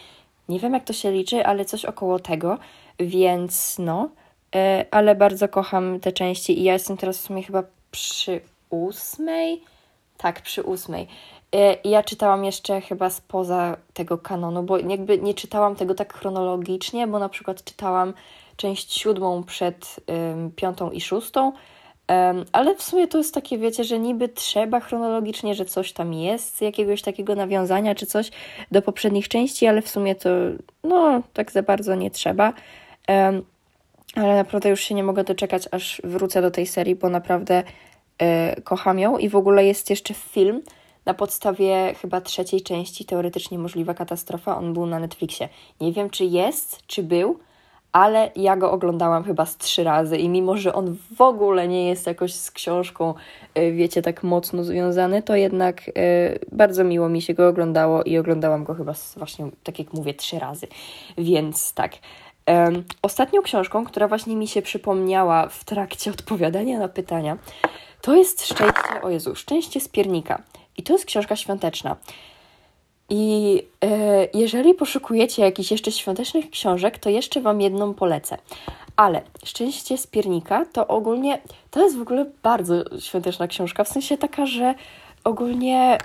nie 0.48 0.58
wiem 0.58 0.74
jak 0.74 0.84
to 0.84 0.92
się 0.92 1.12
liczy, 1.12 1.46
ale 1.46 1.64
coś 1.64 1.84
około 1.84 2.18
tego, 2.18 2.58
więc 2.98 3.78
no, 3.78 4.08
yy, 4.54 4.60
ale 4.90 5.14
bardzo 5.14 5.48
kocham 5.48 6.00
te 6.00 6.12
części 6.12 6.60
i 6.60 6.62
ja 6.62 6.72
jestem 6.72 6.96
teraz 6.96 7.18
w 7.18 7.20
sumie 7.20 7.42
chyba 7.42 7.62
przy 7.90 8.40
ósmej, 8.70 9.62
tak, 10.18 10.42
przy 10.42 10.62
ósmej. 10.62 11.06
E, 11.54 11.76
ja 11.84 12.02
czytałam 12.02 12.44
jeszcze 12.44 12.80
chyba 12.80 13.10
spoza 13.10 13.76
tego 13.94 14.18
kanonu, 14.18 14.62
bo 14.62 14.78
jakby 14.78 15.18
nie 15.18 15.34
czytałam 15.34 15.76
tego 15.76 15.94
tak 15.94 16.14
chronologicznie, 16.14 17.06
bo 17.06 17.18
na 17.18 17.28
przykład 17.28 17.64
czytałam 17.64 18.14
część 18.56 18.98
siódmą 18.98 19.44
przed 19.44 20.00
piątą 20.56 20.90
i 20.90 21.00
szóstą, 21.00 21.52
ale 22.52 22.74
w 22.74 22.82
sumie 22.82 23.08
to 23.08 23.18
jest 23.18 23.34
takie, 23.34 23.58
wiecie, 23.58 23.84
że 23.84 23.98
niby 23.98 24.28
trzeba 24.28 24.80
chronologicznie, 24.80 25.54
że 25.54 25.64
coś 25.64 25.92
tam 25.92 26.14
jest, 26.14 26.62
jakiegoś 26.62 27.02
takiego 27.02 27.34
nawiązania 27.34 27.94
czy 27.94 28.06
coś 28.06 28.30
do 28.70 28.82
poprzednich 28.82 29.28
części, 29.28 29.66
ale 29.66 29.82
w 29.82 29.88
sumie 29.88 30.14
to 30.14 30.30
no, 30.84 31.22
tak 31.32 31.52
za 31.52 31.62
bardzo 31.62 31.94
nie 31.94 32.10
trzeba. 32.10 32.52
Ale 34.16 34.34
naprawdę 34.36 34.68
już 34.68 34.80
się 34.80 34.94
nie 34.94 35.02
mogę 35.02 35.24
doczekać, 35.24 35.68
aż 35.70 36.00
wrócę 36.04 36.42
do 36.42 36.50
tej 36.50 36.66
serii, 36.66 36.94
bo 36.94 37.08
naprawdę 37.08 37.62
e, 38.18 38.60
kocham 38.62 38.98
ją 38.98 39.18
i 39.18 39.28
w 39.28 39.36
ogóle 39.36 39.66
jest 39.66 39.90
jeszcze 39.90 40.14
film 40.14 40.62
na 41.06 41.14
podstawie 41.14 41.94
chyba 42.00 42.20
trzeciej 42.20 42.62
części, 42.62 43.04
teoretycznie 43.04 43.58
możliwa 43.58 43.94
katastrofa. 43.94 44.56
On 44.56 44.74
był 44.74 44.86
na 44.86 44.98
Netflixie. 44.98 45.48
Nie 45.80 45.92
wiem, 45.92 46.10
czy 46.10 46.24
jest, 46.24 46.86
czy 46.86 47.02
był, 47.02 47.38
ale 47.92 48.30
ja 48.36 48.56
go 48.56 48.72
oglądałam 48.72 49.24
chyba 49.24 49.46
z 49.46 49.56
trzy 49.56 49.84
razy 49.84 50.18
i 50.18 50.28
mimo, 50.28 50.56
że 50.56 50.72
on 50.72 50.96
w 51.16 51.20
ogóle 51.20 51.68
nie 51.68 51.88
jest 51.88 52.06
jakoś 52.06 52.34
z 52.34 52.50
książką, 52.50 53.14
y, 53.58 53.72
wiecie, 53.72 54.02
tak 54.02 54.22
mocno 54.22 54.64
związany, 54.64 55.22
to 55.22 55.36
jednak 55.36 55.88
y, 55.88 55.92
bardzo 56.52 56.84
miło 56.84 57.08
mi 57.08 57.22
się 57.22 57.34
go 57.34 57.48
oglądało 57.48 58.02
i 58.02 58.18
oglądałam 58.18 58.64
go 58.64 58.74
chyba 58.74 58.94
właśnie, 59.16 59.48
tak 59.64 59.78
jak 59.78 59.92
mówię, 59.92 60.14
trzy 60.14 60.38
razy. 60.38 60.66
Więc 61.18 61.72
tak. 61.72 61.92
ostatnią 63.02 63.42
książką, 63.42 63.84
która 63.84 64.08
właśnie 64.08 64.36
mi 64.36 64.48
się 64.48 64.62
przypomniała 64.62 65.48
w 65.48 65.64
trakcie 65.64 66.10
odpowiadania 66.18 66.78
na 66.78 66.88
pytania, 66.88 67.38
to 68.00 68.14
jest 68.14 68.46
Szczęście, 68.46 69.02
o 69.02 69.10
Jezu, 69.10 69.34
Szczęście 69.34 69.80
z 69.80 69.88
piernika. 69.88 70.42
I 70.76 70.82
to 70.82 70.92
jest 70.92 71.04
książka 71.04 71.36
świąteczna. 71.36 71.96
I 73.10 73.62
e, 73.84 74.28
jeżeli 74.34 74.74
poszukujecie 74.74 75.42
jakichś 75.42 75.70
jeszcze 75.70 75.92
świątecznych 75.92 76.50
książek, 76.50 76.98
to 76.98 77.10
jeszcze 77.10 77.40
Wam 77.40 77.60
jedną 77.60 77.94
polecę. 77.94 78.38
Ale 78.96 79.22
Szczęście 79.44 79.98
z 79.98 80.06
piernika 80.06 80.66
to 80.72 80.86
ogólnie, 80.86 81.38
to 81.70 81.82
jest 81.82 81.98
w 81.98 82.02
ogóle 82.02 82.26
bardzo 82.42 82.74
świąteczna 83.00 83.46
książka, 83.46 83.84
w 83.84 83.88
sensie 83.88 84.18
taka, 84.18 84.46
że 84.46 84.74
ogólnie 85.24 85.98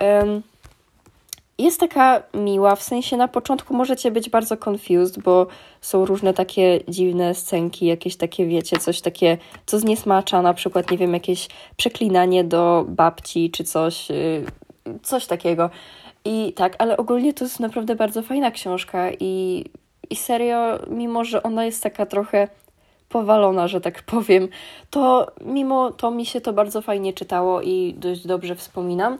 jest 1.58 1.80
taka 1.80 2.22
miła, 2.34 2.76
w 2.76 2.82
sensie 2.82 3.16
na 3.16 3.28
początku 3.28 3.74
możecie 3.74 4.10
być 4.10 4.30
bardzo 4.30 4.56
confused, 4.70 5.22
bo 5.22 5.46
są 5.80 6.04
różne 6.04 6.34
takie 6.34 6.80
dziwne 6.88 7.34
scenki, 7.34 7.86
jakieś 7.86 8.16
takie, 8.16 8.46
wiecie, 8.46 8.78
coś 8.78 9.00
takie, 9.00 9.38
co 9.66 9.78
zniesmacza, 9.78 10.42
na 10.42 10.54
przykład, 10.54 10.90
nie 10.90 10.98
wiem, 10.98 11.14
jakieś 11.14 11.48
przeklinanie 11.76 12.44
do 12.44 12.84
babci, 12.88 13.50
czy 13.50 13.64
coś, 13.64 14.10
y, 14.10 14.44
coś 15.02 15.26
takiego. 15.26 15.70
I 16.26 16.52
tak, 16.52 16.74
ale 16.78 16.96
ogólnie 16.96 17.34
to 17.34 17.44
jest 17.44 17.60
naprawdę 17.60 17.96
bardzo 17.96 18.22
fajna 18.22 18.50
książka 18.50 19.10
i, 19.20 19.64
i 20.10 20.16
serio, 20.16 20.78
mimo 20.90 21.24
że 21.24 21.42
ona 21.42 21.64
jest 21.64 21.82
taka 21.82 22.06
trochę 22.06 22.48
powalona, 23.08 23.68
że 23.68 23.80
tak 23.80 24.02
powiem, 24.02 24.48
to 24.90 25.26
mimo 25.40 25.92
to 25.92 26.10
mi 26.10 26.26
się 26.26 26.40
to 26.40 26.52
bardzo 26.52 26.82
fajnie 26.82 27.12
czytało 27.12 27.62
i 27.62 27.94
dość 27.98 28.26
dobrze 28.26 28.54
wspominam. 28.54 29.18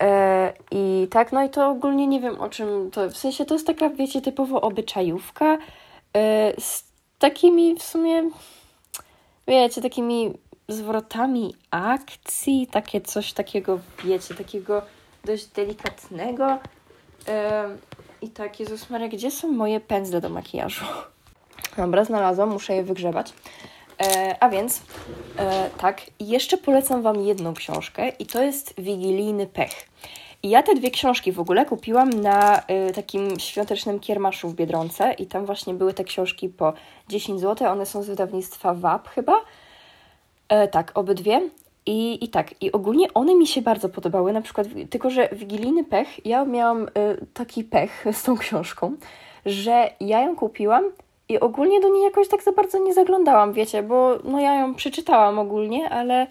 E, 0.00 0.52
I 0.70 1.08
tak, 1.10 1.32
no 1.32 1.44
i 1.44 1.50
to 1.50 1.68
ogólnie 1.68 2.06
nie 2.06 2.20
wiem 2.20 2.40
o 2.40 2.48
czym 2.48 2.90
to, 2.90 3.10
w 3.10 3.16
sensie 3.16 3.44
to 3.44 3.54
jest 3.54 3.66
taka, 3.66 3.90
wiecie, 3.90 4.20
typowo 4.22 4.60
obyczajówka 4.60 5.58
e, 6.16 6.52
z 6.60 6.84
takimi 7.18 7.74
w 7.74 7.82
sumie, 7.82 8.30
wiecie, 9.48 9.82
takimi 9.82 10.32
zwrotami 10.68 11.54
akcji, 11.70 12.66
takie 12.66 13.00
coś 13.00 13.32
takiego, 13.32 13.78
wiecie, 14.04 14.34
takiego 14.34 14.82
dość 15.24 15.46
delikatnego. 15.46 16.58
I 18.22 18.28
tak, 18.28 18.60
Jezus 18.60 18.90
Maria, 18.90 19.08
gdzie 19.08 19.30
są 19.30 19.52
moje 19.52 19.80
pędzle 19.80 20.20
do 20.20 20.28
makijażu? 20.28 20.84
Dobra, 21.76 22.04
znalazłam, 22.04 22.48
muszę 22.48 22.74
je 22.74 22.82
wygrzebać. 22.82 23.32
E, 24.02 24.36
a 24.40 24.48
więc, 24.48 24.82
e, 25.38 25.70
tak, 25.78 26.02
jeszcze 26.20 26.56
polecam 26.56 27.02
Wam 27.02 27.20
jedną 27.20 27.54
książkę 27.54 28.08
i 28.08 28.26
to 28.26 28.42
jest 28.42 28.74
Wigilijny 28.78 29.46
Pech. 29.46 29.88
I 30.42 30.50
ja 30.50 30.62
te 30.62 30.74
dwie 30.74 30.90
książki 30.90 31.32
w 31.32 31.40
ogóle 31.40 31.66
kupiłam 31.66 32.10
na 32.10 32.62
y, 32.88 32.92
takim 32.92 33.40
świątecznym 33.40 34.00
kiermaszu 34.00 34.48
w 34.48 34.54
Biedronce 34.54 35.12
i 35.12 35.26
tam 35.26 35.46
właśnie 35.46 35.74
były 35.74 35.94
te 35.94 36.04
książki 36.04 36.48
po 36.48 36.72
10 37.08 37.40
zł. 37.40 37.72
One 37.72 37.86
są 37.86 38.02
z 38.02 38.06
wydawnictwa 38.06 38.74
WAP 38.74 39.08
chyba. 39.08 39.40
E, 40.48 40.68
tak, 40.68 40.92
obydwie. 40.94 41.50
I, 41.90 42.24
I 42.24 42.28
tak, 42.28 42.62
i 42.62 42.72
ogólnie 42.72 43.14
one 43.14 43.34
mi 43.34 43.46
się 43.46 43.62
bardzo 43.62 43.88
podobały, 43.88 44.32
na 44.32 44.42
przykład, 44.42 44.66
tylko 44.90 45.10
że 45.10 45.28
Wigilijny 45.32 45.84
Pech, 45.84 46.26
ja 46.26 46.44
miałam 46.44 46.82
y, 46.82 46.88
taki 47.34 47.64
pech 47.64 48.04
z 48.12 48.22
tą 48.22 48.36
książką, 48.36 48.96
że 49.46 49.90
ja 50.00 50.20
ją 50.20 50.36
kupiłam 50.36 50.84
i 51.28 51.40
ogólnie 51.40 51.80
do 51.80 51.88
niej 51.88 52.02
jakoś 52.02 52.28
tak 52.28 52.42
za 52.42 52.52
bardzo 52.52 52.78
nie 52.78 52.94
zaglądałam, 52.94 53.52
wiecie, 53.52 53.82
bo 53.82 54.18
no 54.24 54.40
ja 54.40 54.54
ją 54.54 54.74
przeczytałam 54.74 55.38
ogólnie, 55.38 55.90
ale 55.90 56.26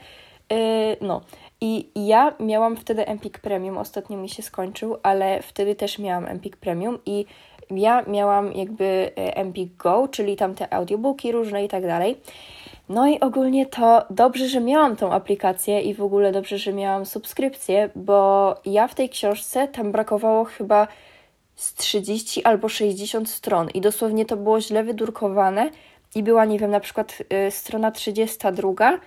yy, 0.49 0.57
no. 1.01 1.21
I 1.61 1.89
ja 1.95 2.33
miałam 2.39 2.75
wtedy 2.75 3.07
Empik 3.07 3.39
Premium, 3.39 3.77
ostatnio 3.77 4.17
mi 4.17 4.29
się 4.29 4.43
skończył, 4.43 4.97
ale 5.03 5.41
wtedy 5.41 5.75
też 5.75 5.99
miałam 5.99 6.27
Empik 6.27 6.57
Premium 6.57 6.97
i 7.05 7.25
ja 7.71 8.03
miałam 8.07 8.53
jakby 8.53 8.83
y, 8.85 9.35
Empik 9.35 9.77
Go, 9.77 10.07
czyli 10.11 10.35
tam 10.35 10.55
te 10.55 10.73
audiobooki 10.73 11.31
różne 11.31 11.65
i 11.65 11.67
tak 11.67 11.83
dalej. 11.83 12.17
No 12.89 13.07
i 13.07 13.19
ogólnie 13.19 13.65
to 13.65 14.05
dobrze, 14.09 14.47
że 14.47 14.61
miałam 14.61 14.95
tą 14.95 15.13
aplikację 15.13 15.81
i 15.81 15.93
w 15.93 16.01
ogóle 16.01 16.31
dobrze, 16.31 16.57
że 16.57 16.73
miałam 16.73 17.05
subskrypcję, 17.05 17.89
bo 17.95 18.55
ja 18.65 18.87
w 18.87 18.95
tej 18.95 19.09
książce 19.09 19.67
tam 19.67 19.91
brakowało 19.91 20.45
chyba 20.45 20.87
z 21.55 21.73
30 21.73 22.43
albo 22.43 22.69
60 22.69 23.29
stron. 23.29 23.69
I 23.69 23.81
dosłownie 23.81 24.25
to 24.25 24.37
było 24.37 24.61
źle 24.61 24.83
wydrukowane 24.83 25.69
i 26.15 26.23
była, 26.23 26.45
nie 26.45 26.59
wiem, 26.59 26.71
na 26.71 26.79
przykład 26.79 27.17
y, 27.47 27.51
strona 27.51 27.91
32, 27.91 28.93
y, 28.93 28.99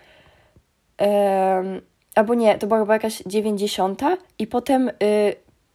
albo 2.14 2.34
nie, 2.34 2.58
to 2.58 2.66
była 2.66 2.80
chyba 2.80 2.92
jakaś 2.92 3.22
90 3.26 4.00
i 4.38 4.46
potem 4.46 4.88
y, 4.88 4.92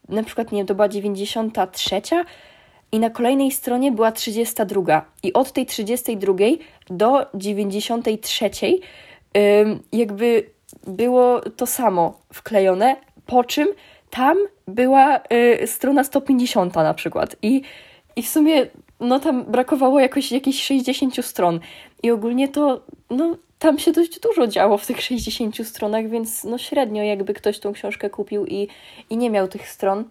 na 0.09 0.23
przykład, 0.23 0.51
nie 0.51 0.65
to 0.65 0.75
była 0.75 0.89
93 0.89 2.01
i 2.91 2.99
na 2.99 3.09
kolejnej 3.09 3.51
stronie 3.51 3.91
była 3.91 4.11
32 4.11 5.05
i 5.23 5.33
od 5.33 5.51
tej 5.51 5.65
32 5.65 6.33
do 6.89 7.25
93 7.33 8.49
jakby 9.91 10.49
było 10.87 11.41
to 11.41 11.65
samo 11.65 12.21
wklejone, 12.33 12.95
po 13.25 13.43
czym 13.43 13.67
tam 14.09 14.37
była 14.67 15.19
y, 15.61 15.67
strona 15.67 16.03
150 16.03 16.75
na 16.75 16.93
przykład. 16.93 17.35
I, 17.41 17.61
i 18.15 18.23
w 18.23 18.29
sumie 18.29 18.67
no 18.99 19.19
tam 19.19 19.43
brakowało 19.43 19.99
jakoś 19.99 20.31
jakichś 20.31 20.63
60 20.63 21.25
stron. 21.25 21.59
I 22.03 22.11
ogólnie 22.11 22.47
to 22.47 22.81
no 23.09 23.37
tam 23.59 23.79
się 23.79 23.91
dość 23.91 24.19
dużo 24.19 24.47
działo 24.47 24.77
w 24.77 24.85
tych 24.85 25.01
60 25.01 25.67
stronach, 25.67 26.09
więc 26.09 26.43
no 26.43 26.57
średnio 26.57 27.03
jakby 27.03 27.33
ktoś 27.33 27.59
tą 27.59 27.73
książkę 27.73 28.09
kupił 28.09 28.45
i, 28.45 28.67
i 29.09 29.17
nie 29.17 29.29
miał 29.29 29.47
tych 29.47 29.69
stron. 29.69 30.03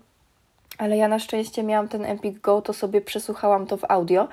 Ale 0.79 0.97
ja 0.97 1.09
na 1.09 1.19
szczęście 1.19 1.63
miałam 1.63 1.89
ten 1.89 2.05
Epic 2.05 2.39
Go, 2.39 2.63
to 2.63 2.73
sobie 2.73 3.01
przesłuchałam 3.01 3.67
to 3.67 3.77
w 3.77 3.85
audio 3.89 4.29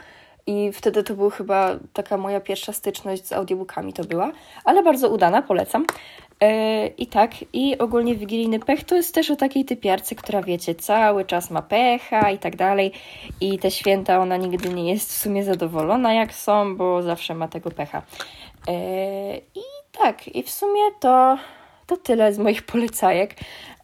i 0.48 0.72
wtedy 0.72 1.04
to 1.04 1.14
była 1.14 1.30
chyba 1.30 1.70
taka 1.94 2.18
moja 2.18 2.40
pierwsza 2.40 2.74
styczność 2.74 3.26
z 3.26 3.34
audiobookami 3.34 3.94
to 3.94 4.04
była, 4.04 4.32
ale 4.66 4.84
bardzo 4.84 5.10
udana, 5.10 5.42
polecam. 5.42 5.86
Yy, 6.42 6.88
I 6.88 7.08
tak, 7.08 7.32
i 7.54 7.78
ogólnie 7.78 8.16
wigilijny 8.16 8.60
pech 8.60 8.84
to 8.84 8.96
jest 8.96 9.16
też 9.16 9.32
o 9.32 9.36
takiej 9.36 9.66
typiarce, 9.66 10.16
która 10.16 10.42
wiecie, 10.42 10.76
cały 10.76 11.26
czas 11.26 11.52
ma 11.52 11.62
pecha 11.62 12.32
i 12.32 12.38
tak 12.38 12.56
dalej. 12.56 12.92
I 13.42 13.60
te 13.60 13.72
święta 13.72 14.20
ona 14.20 14.38
nigdy 14.38 14.70
nie 14.70 14.92
jest 14.92 15.14
w 15.14 15.18
sumie 15.18 15.44
zadowolona 15.44 16.14
jak 16.14 16.34
są, 16.34 16.78
bo 16.78 17.02
zawsze 17.02 17.34
ma 17.34 17.48
tego 17.48 17.72
pecha. 17.72 18.02
Yy, 18.68 18.74
I 19.56 19.64
tak, 19.92 20.28
i 20.28 20.44
w 20.44 20.50
sumie 20.50 20.82
to, 21.00 21.38
to 21.88 21.98
tyle 21.98 22.34
z 22.34 22.40
moich 22.40 22.64
polecajek. 22.64 23.36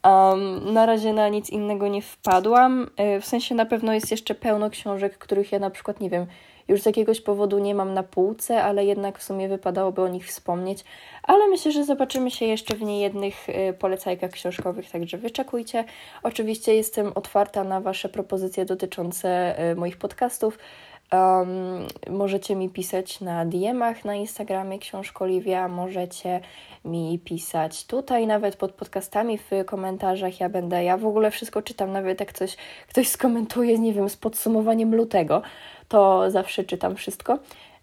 Um, 0.04 0.72
na 0.72 0.86
razie 0.86 1.12
na 1.12 1.28
nic 1.28 1.50
innego 1.50 1.88
nie 1.88 2.02
wpadłam. 2.02 2.90
Yy, 2.98 3.20
w 3.20 3.26
sensie 3.26 3.54
na 3.54 3.66
pewno 3.66 3.92
jest 3.92 4.10
jeszcze 4.10 4.34
pełno 4.34 4.70
książek, 4.70 5.18
których 5.18 5.52
ja 5.52 5.58
na 5.58 5.70
przykład 5.70 6.00
nie 6.00 6.10
wiem 6.10 6.26
już 6.70 6.82
z 6.82 6.86
jakiegoś 6.86 7.20
powodu 7.20 7.58
nie 7.58 7.74
mam 7.74 7.94
na 7.94 8.02
półce, 8.02 8.62
ale 8.62 8.84
jednak 8.84 9.18
w 9.18 9.22
sumie 9.22 9.48
wypadałoby 9.48 10.02
o 10.02 10.08
nich 10.08 10.26
wspomnieć. 10.26 10.84
Ale 11.22 11.48
myślę, 11.48 11.72
że 11.72 11.84
zobaczymy 11.84 12.30
się 12.30 12.46
jeszcze 12.46 12.76
w 12.76 12.82
niejednych 12.82 13.48
y, 13.48 13.72
polecajkach 13.78 14.30
książkowych, 14.30 14.90
także 14.90 15.18
wyczekujcie. 15.18 15.84
Oczywiście 16.22 16.74
jestem 16.74 17.12
otwarta 17.14 17.64
na 17.64 17.80
Wasze 17.80 18.08
propozycje 18.08 18.64
dotyczące 18.64 19.60
y, 19.70 19.76
moich 19.76 19.96
podcastów. 19.96 20.58
Um, 21.12 21.86
możecie 22.10 22.56
mi 22.56 22.68
pisać 22.68 23.20
na 23.20 23.46
DM-ach 23.46 24.04
na 24.04 24.14
Instagramie 24.14 24.78
Książko 24.78 25.24
Oliwia, 25.24 25.68
możecie 25.68 26.40
mi 26.84 27.18
pisać 27.18 27.86
tutaj 27.86 28.26
nawet 28.26 28.56
pod 28.56 28.72
podcastami 28.72 29.38
w 29.38 29.50
komentarzach. 29.66 30.40
Ja 30.40 30.48
będę, 30.48 30.84
ja 30.84 30.96
w 30.96 31.06
ogóle 31.06 31.30
wszystko 31.30 31.62
czytam, 31.62 31.92
nawet 31.92 32.20
jak 32.20 32.32
coś 32.32 32.56
ktoś 32.88 33.08
skomentuje, 33.08 33.78
nie 33.78 33.92
wiem, 33.92 34.08
z 34.08 34.16
podsumowaniem 34.16 34.94
lutego, 34.94 35.42
to 35.88 36.30
zawsze 36.30 36.64
czytam 36.64 36.96
wszystko. 36.96 37.38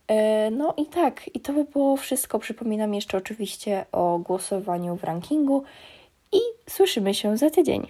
E, 0.08 0.52
no 0.52 0.74
i 0.78 0.86
tak, 0.86 1.36
i 1.36 1.40
to 1.40 1.54
by 1.54 1.64
było 1.64 1.98
wszystko. 1.98 2.40
Przypominam 2.40 2.94
jeszcze 2.94 3.18
oczywiście 3.18 3.86
o 3.92 4.20
głosowaniu 4.20 4.96
w 4.96 5.04
rankingu 5.04 5.64
i 6.32 6.40
słyszymy 6.70 7.14
się 7.14 7.38
za 7.38 7.50
tydzień. 7.50 7.88